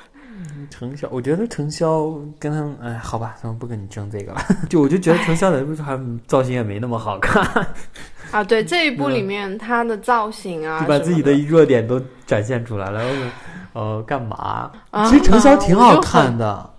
[0.70, 4.42] 程潇，我觉得程潇跟他们，哎，好吧，咱们不跟你争这个了。
[4.70, 7.44] 就我就觉得程潇的不是还造型也没那么好看，
[8.32, 13.02] 啊，对这一部里面他的造型啊，就把自己的弱点都展现出来了。
[13.04, 13.26] 我说，
[13.74, 14.72] 呃，干嘛？
[14.92, 16.70] 啊其实程潇挺好看的，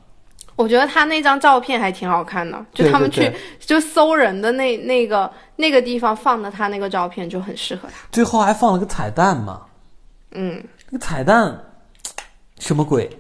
[0.57, 7.95] 我觉得他那张照片还挺好看的，就他们去就搜人的那那个那个地方放的他那个照片就很适合他。
[8.12, 9.62] 最后还放了个彩蛋嘛。
[10.32, 11.59] 嗯，那个彩蛋
[12.61, 13.11] 什么鬼？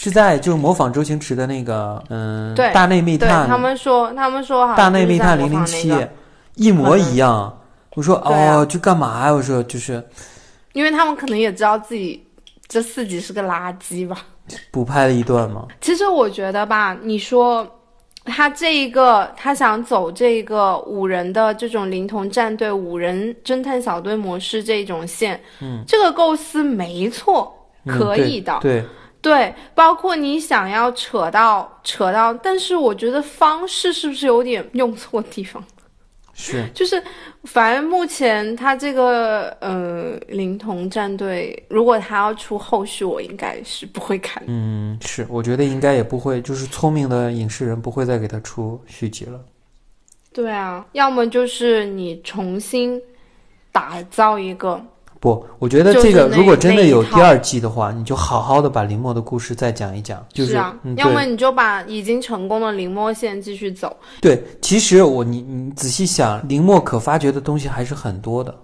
[0.00, 5.92] 是在就模仿周星驰的那个，嗯，对大内密探，他们说他们说好大内密探零零七，
[6.54, 7.52] 一模一样。
[7.96, 9.32] 我说哦，就干嘛呀？
[9.32, 10.00] 我说就是
[10.72, 12.24] 因为他们可能也知道自己
[12.68, 14.18] 这四集是个垃圾吧。
[14.70, 15.66] 补拍了一段嘛。
[15.80, 17.66] 其实我觉得吧，你说
[18.24, 27.52] 他这一个，他想走这个五人的这种灵童战队、五人侦探小队模式这种线，嗯，这个构思没错，
[27.84, 28.84] 嗯可以的，对，对
[29.28, 35.62] 对，包括你想要扯到扯到，但是我觉得方式是不是有点用错地方？
[36.32, 37.02] 是，就是
[37.44, 44.42] 反正目前他这个呃灵童战队，如果他要出后续，我应该是不会看。
[44.46, 49.38] 嗯，是，我觉得应该也不会，就是聪明的影视人不会再给他出续集了。
[50.32, 52.98] 对啊，要么就是你重新
[53.70, 54.82] 打造一个。
[55.20, 60.24] 不，我觉得这个如果真的有第二季的话，你就好好的把林墨的故事再讲一讲。
[60.32, 63.96] 就是啊，要么你就把已经成功的林墨线继续走。
[64.20, 68.54] 对，其实我你你仔细想，林墨可发掘的东西还是很多的。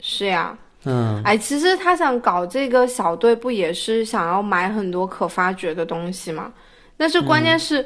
[0.00, 6.52] 是呀，嗯，哎，其实他想搞这个小队，不也是想要买很多可发掘的东西吗？
[6.96, 7.84] 但是关键是。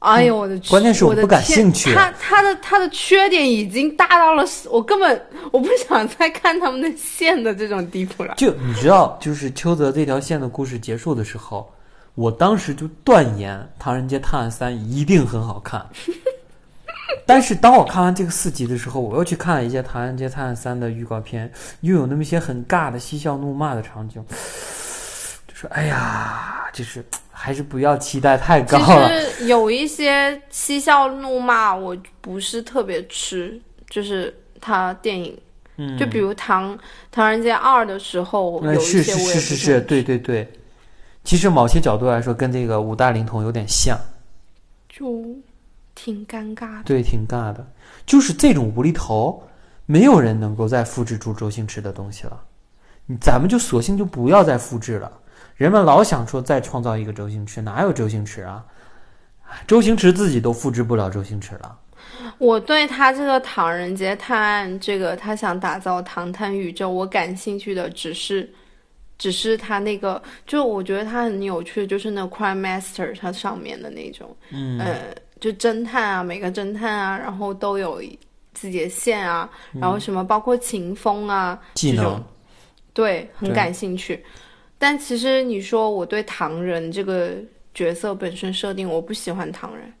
[0.00, 0.58] 哎呦我的！
[0.60, 1.94] 关键是我不感兴趣。
[1.94, 8.34] 他他的他的缺点已经大到了，我根本我不想再看他们的线的这种地步了。
[8.38, 11.70] 就你知道，就是邱泽这条线的故事结束的时候，
[12.14, 15.86] 我当时就断言《唐人街探案三》一定很好看。
[17.26, 24.24] 但是当我看完这个四集的时候，我又去看了一些《唐人街探案三》的预告片，又有那么一些很尬的嬉笑怒骂的场景，
[25.46, 27.04] 就说：“哎呀，就是。”
[27.42, 29.08] 还是不要期待太高了。
[29.08, 33.58] 其实有一些嬉笑怒骂，我不是特别吃。
[33.88, 35.36] 就是他电影，
[35.78, 36.78] 嗯，就比如《唐
[37.10, 40.46] 唐人街二》的时候，有一些是是是是，对对对。
[41.24, 43.98] 其实某些角度来说，跟这个五大灵童有点像，
[44.88, 45.24] 就
[45.94, 46.84] 挺尴尬的。
[46.84, 47.66] 对，挺尬的。
[48.04, 49.42] 就是这种无厘头，
[49.86, 52.38] 没有人能够再复制出周星驰的东西了。
[53.20, 55.10] 咱们就索性就不要再复制了。
[55.60, 58.64] 人们老想说再创造一个周星驰，哪有周星驰啊？
[59.66, 61.78] 周星驰自己都复制不了周星驰了。
[62.38, 68.50] 我对他这个《唐人街探案》这个他想打造唐探宇宙，我感兴趣的只是，
[69.18, 78.02] 只是他那个，就我觉得他很有趣，就是那 Crime Master 它上面的那种，嗯，呃，就侦探啊，每个侦探啊，然后都有
[78.54, 82.18] 自己的线啊，然后什么包括秦风啊，技能，
[82.94, 84.24] 对，很感兴趣。
[84.80, 87.32] 但其实你说我对唐人这个
[87.74, 89.92] 角色本身设定，我不喜欢唐人。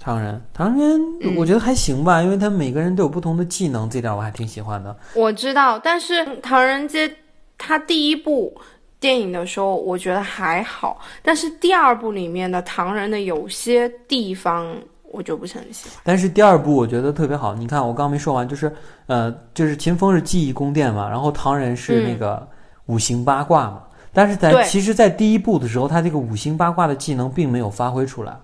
[0.00, 4.94] 唐人，唐人，我觉得还行吧，因为他每个人都有不同的技能，这点我还挺喜欢的。
[5.14, 7.08] 我知道，但是《唐人街》
[7.56, 8.52] 他第一部
[8.98, 14.76] 电影的时候，我觉得还好，但是第二部里面的唐人的有些地方，
[15.12, 15.98] 我就不是很喜欢。
[16.04, 18.70] 但是第二部我觉得特别好，你看我刚没说完，就是
[19.06, 22.46] 呃，就是秦风是记忆宫殿嘛，然后唐人是那个
[22.86, 23.82] 五行八卦嘛。
[24.16, 28.34] 但是在其实，在第一部的时候，他这个五行八卦的技能并没有发挥出来。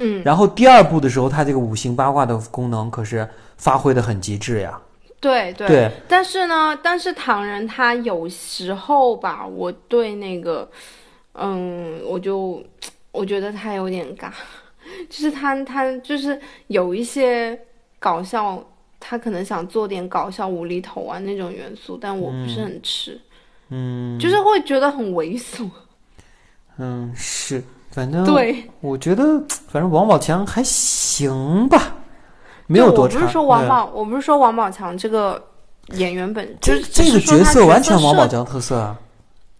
[0.00, 4.76] 嗯，然后第二部的时候，他这个五行八卦的功能可是发挥的很极致呀。
[5.20, 5.68] 对对。
[5.68, 5.92] 对。
[6.08, 10.68] 但是呢，但是唐人他有时候吧，我对那个，
[11.34, 12.60] 嗯，我就
[13.12, 14.32] 我觉得他有点尬，
[15.08, 17.56] 就是他他就是有一些
[18.00, 18.60] 搞笑，
[18.98, 23.12] 他可能想做点搞笑无厘头啊那种元素，但我不是很吃。
[23.12, 23.20] 嗯，
[24.18, 25.68] 就是会觉得很猥琐。
[26.78, 29.24] 嗯，是，反正对，我觉得
[29.68, 31.94] 反正王宝强还行吧，
[32.66, 33.16] 没有多差。
[33.16, 35.42] 我不是说王宝，我不是说王宝强这个
[35.94, 38.98] 演员本，就是这个角色完全王宝强特色啊。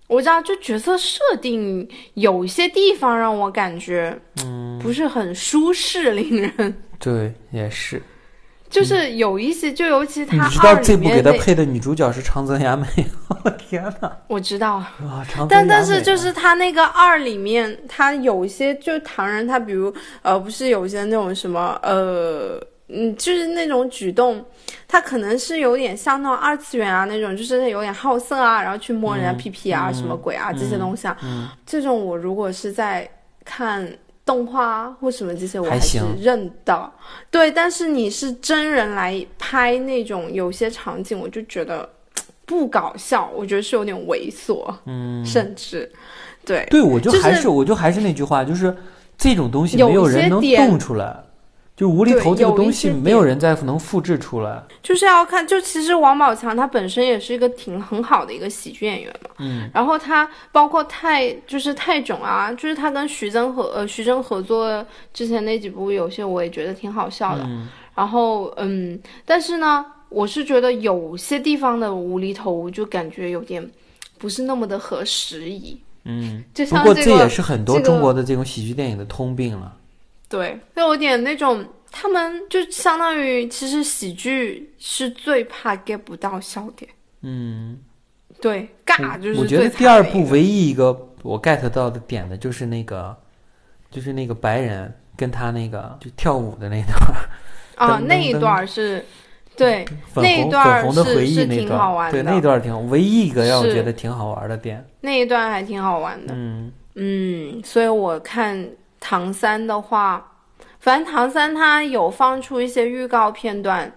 [0.07, 6.83] 我知道，就角色设定有一些地方让我感觉，嗯，不是很舒适，令人。
[6.99, 8.01] 对，也是。
[8.71, 12.87] 就是有一些，就尤其他你知道这部给他配的女主角是长泽雅美？
[13.45, 14.13] 我天呐！
[14.27, 19.93] 我知道啊，但但是就是他那个二里面，他有一些就唐人，他比如
[20.23, 24.45] 呃，不是有一些那种什么呃，嗯，就是那种举动，
[24.87, 31.17] 他可能是有点像那种二次元啊那种，就是有点好色啊，然后去摸人家屁屁啊，什么鬼啊这些东西啊。
[31.65, 33.09] 这种我如果是在
[33.45, 33.89] 看。
[34.29, 36.93] 动画或什么这些我还是认的，
[37.31, 41.89] 对，但是你是真人来拍那种有些场景，我就觉得
[42.45, 45.91] 不搞笑，我觉得是有点猥琐，嗯，甚至，
[46.45, 48.77] 对，对我就还是我就还是那句话，就是
[49.17, 51.17] 这种东西没有人能动出来。
[51.79, 54.61] 就无厘头这个东西，没有人再能复制出来。
[54.83, 59.31] 就是要看，就其实王宝强他本身也是一个挺很好的一个喜剧演员嘛。
[59.39, 59.71] 嗯。
[59.73, 67.45] 然后他包括泰，就是泰囧啊，就是他跟徐峥合呃徐峥合作之前那几部，有些我也觉得挺好笑的。
[67.47, 67.69] 嗯。
[67.95, 73.65] 然后嗯，但是呢，我是觉得有些地方的无厘头就感觉有点
[74.19, 75.79] 不是那么的合时宜。
[76.03, 76.43] 嗯。
[76.53, 76.95] 就像这个。
[76.97, 79.73] 不过这也是很多中国的这种喜剧电影的通病了。
[80.29, 86.91] 对，就有点那种，他们就相当于，其实喜剧是最怕 get 不到笑点。
[87.23, 87.79] 嗯，
[88.41, 89.41] 对，尬就是。
[89.41, 93.17] 我觉得第二部唯一一个我 get 到的点的就是那个，
[93.91, 96.95] 就是那个白人跟他那个就跳舞的那段。
[97.77, 99.05] 啊，那一段是，
[99.57, 104.85] 对，那一段是是挺好玩的，对那段挺好，唯一一个让我觉得挺好玩的点。
[105.01, 106.35] 那一段还挺好玩的。
[106.37, 108.69] 嗯，嗯，所以我看
[109.01, 110.33] 唐三的话，
[110.81, 113.91] 反正唐三他有放出一些预告片段，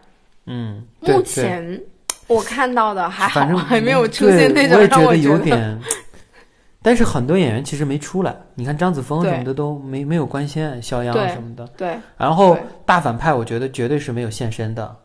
[0.45, 1.82] 嗯，目前
[2.28, 5.80] 我看到的还好反，正还没有出现那种我觉得让觉得有点。
[6.84, 11.68] 但是很多演员其实没出来，你看张子枫什么的都没没有官宣，肖央什么的。
[11.78, 11.95] 对。
[12.18, 14.95] 然后大反派，我觉得绝对是没有现身的，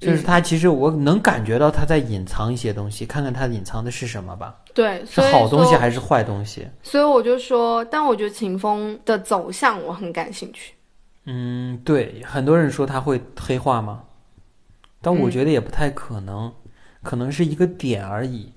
[0.00, 6.66] 就是嗯他其实我能感觉到他在隐藏一些东西，看看他隐藏的是什么吧，对，是好东西还是坏东西？
[6.82, 10.74] 所以我就说，但我觉得秦风的走向我很感兴趣。
[11.26, 14.00] 嗯，对，很多人说他会黑化吗？
[15.02, 16.50] 但我嗯觉得也不太可能，
[17.02, 18.52] 可能是一个点而已，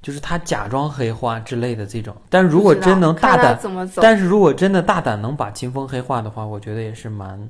[0.00, 2.16] 就是他假装黑化之类的这种。
[2.28, 7.48] 但如果真能大胆，怎么走，但是如果真的大胆能把秦风黑化的话，我觉得也是蛮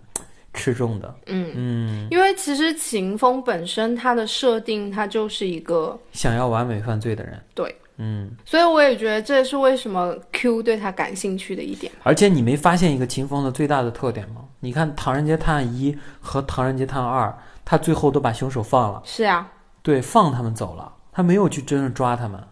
[0.53, 1.15] 吃重的。
[1.27, 11.93] 嗯，嗯，因为其实秦风本身他的设定，他就是一个，想要完美犯罪的人，对，嗯，所以我也觉得这也是为什么 Q 对他感兴趣的一点。
[12.03, 14.43] 而且你没发现一个秦风的最大的特点吗？
[14.61, 17.29] 你看《唐人街探案一》和《唐人街探案二》，
[17.65, 19.01] 他最后都把凶手放了。
[19.05, 19.51] 是啊，
[19.83, 22.43] 对，放他们走了，他没有去真正抓他们，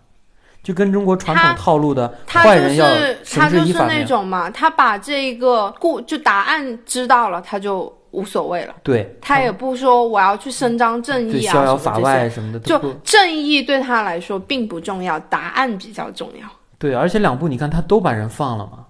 [0.69, 4.05] 就跟中国传统套路的他就坏人要是绳他就是那。
[4.05, 16.47] 种嘛，他把这个故就答案知道了，他就无所谓了，对，他也不说我要去伸张正义啊，逍遥法外什么的就正义对他来说并不重要，答案比较重要。
[16.79, 18.85] 对，而且两部你看他都把人放了嘛，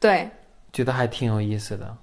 [0.00, 0.30] 对，
[0.72, 1.94] 觉得还挺有意思的。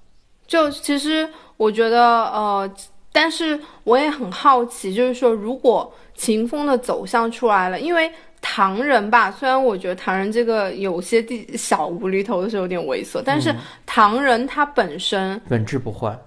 [0.46, 2.72] 就其实我觉得呃，
[3.12, 8.12] 但是我也很好奇，就是说如果秦风的走向出来了，因为
[8.42, 16.18] 唐人吧，虽然我觉得唐人这个有些地小无厘头的时候有点猥琐，但嗯是唐人他本身本质不坏，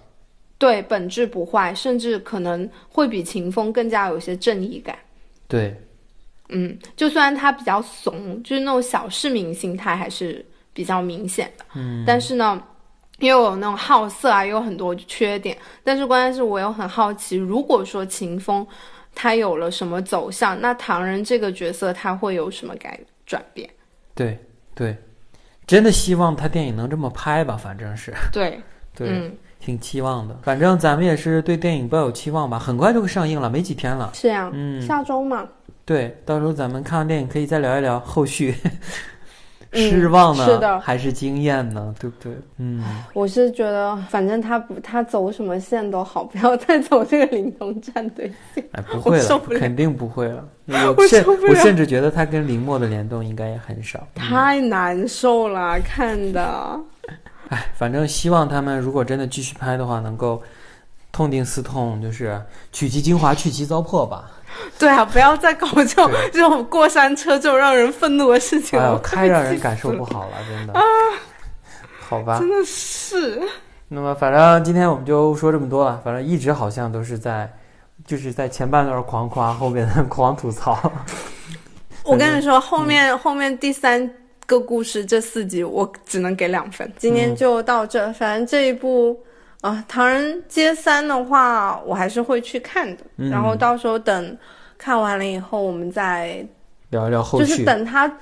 [0.59, 4.97] 对本质不坏，甚至可能会比秦风更加有些正义感。
[5.49, 5.75] 对，
[6.51, 11.65] 嗯，就虽然他比较怂，就是那种小市民心态还是比较明显的。
[11.75, 12.63] 嗯，但是呢，
[13.19, 15.57] 又有那种好色啊，也有很多缺点。
[15.83, 18.67] 但是关键是我又很好奇，如果说秦风
[19.15, 23.69] 他有了什么走向，那唐人这个角色他会有什么改转变？
[24.15, 24.39] 对，
[24.75, 24.97] 对，
[25.67, 28.61] 真的希望他电影能这么拍吧，反正是对，
[28.95, 30.37] 对，嗯，挺期望的。
[30.43, 34.11] 反正咱们也是对电影抱有期望吧，很快就会上映了，没几天了。
[34.15, 35.49] 是呀、嗯，下周嘛，
[35.85, 38.55] 对，到时候咱们看完电影可以再聊一聊后续。
[39.73, 41.95] 嗯失望呢，是的还是惊艳呢？
[41.99, 42.33] 对不对？
[42.59, 48.63] 嗯，我是觉得反正他不他走什么线都好，不要再走这个灵通战队线。
[48.73, 50.47] 哎，不会了，肯定不会了。
[50.69, 54.07] 我我甚我甚至觉得他跟林默的联动应该也很少。
[54.15, 56.81] 太难受了，看的。
[57.49, 60.43] 哎，反正希望他们如果真的继续拍的话，能够
[61.13, 62.43] 痛定思痛，就是
[62.73, 64.31] 取其精华，去其糟粕吧。
[64.79, 68.99] 对啊，不要再搞这种这种过山车这种让人愤怒的事情了。
[68.99, 70.73] 太让人感受不好了，真的。
[70.73, 70.83] 啊
[72.09, 73.41] 好吧，真的是。
[73.89, 76.01] 那么反正今天我们就说这么多了。
[76.05, 77.51] 反正一直好像都是在，
[78.07, 80.79] 就是在前半段狂夸，后面狂吐槽。
[82.05, 84.11] 我跟你说，后面、后面第三
[84.45, 86.91] 个故事这四集我只能给两分。
[86.99, 89.19] 今天就到这，反正这一部
[89.63, 93.03] 啊，《唐人街三》的话，我还是会去看的。
[93.17, 94.37] 嗯然后到时候等
[94.77, 96.45] 看完了以后，我们再
[96.91, 97.47] 聊一聊后续。
[97.47, 98.13] 就是等他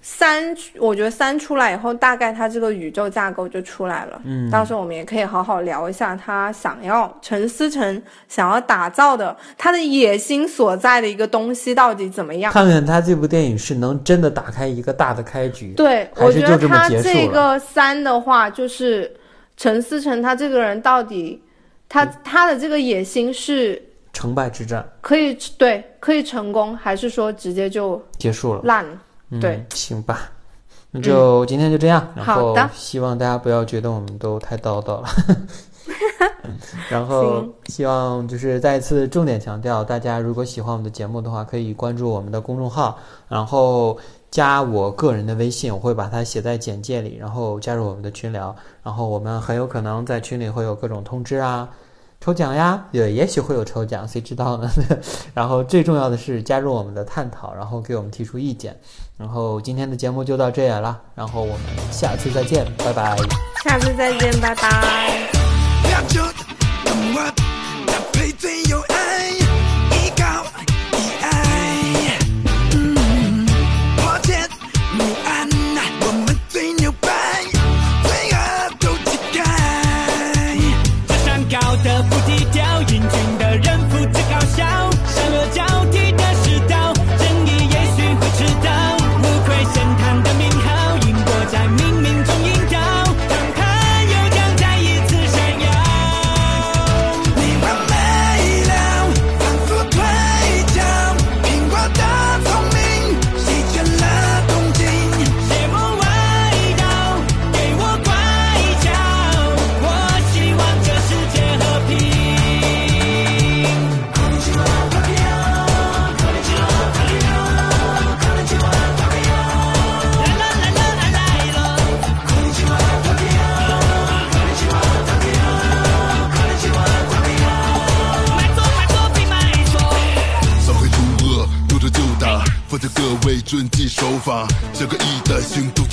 [0.00, 4.18] 三，我觉得三出来以后，大概他这个宇宙架构就出来了。
[4.24, 12.50] 嗯，到时候我们也可以好好聊一下他想要陈思诚想要打造的他的野心所在的一个东西到底怎么样。
[12.50, 15.74] 看看他这部电影是能真的打开一个大的开局。
[15.74, 19.12] 对，还我觉得是就这么他结束了这个三的话，就是
[19.56, 21.42] 陈思诚他这个人到底
[21.88, 23.82] 他嗯他的这个野心是
[24.12, 28.60] 成败之战可以对可以成功，还是说直接就结束了。
[28.64, 28.98] 烂了？
[29.30, 30.30] 嗯、对，行吧，
[30.90, 32.06] 那就今天就这样。
[32.14, 35.08] 然后好的希望大家不要觉得我们都太叨叨了。
[36.88, 43.98] 然后希望就是再一次重点强调，大家如果喜欢我们的节目的话，可以关注我们的公众号，然后
[44.30, 51.68] 加我个人的微信，我会把它写在简介里，然后加入我们的群聊，然后我们很有可能在群里会有各种通知啊。
[52.18, 54.70] 抽奖呀，也也许会有抽奖，谁知道呢？
[55.34, 58.74] 然后最重要的是加入我们的探讨，然后给我们提出意见。
[59.18, 61.58] 然后今天的节目就到这里了，然后我们
[61.90, 63.16] 下次再见，拜拜。
[63.62, 65.30] 下次再见，拜拜。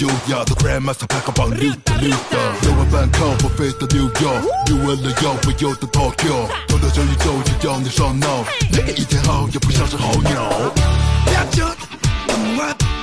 [0.04, 0.48] New York.
[0.48, 2.48] The grandmaster pack up on Luther Luther.
[2.64, 4.44] Yo, a Vancouver, face to New York.
[4.68, 6.48] You will yo, we go to Tokyo.
[6.68, 7.04] Don't let you
[7.48, 8.46] you don't need to know.
[8.72, 10.74] Make it easy, how you push out your whole, you know.
[11.32, 11.80] That's it,
[12.60, 13.03] I'm.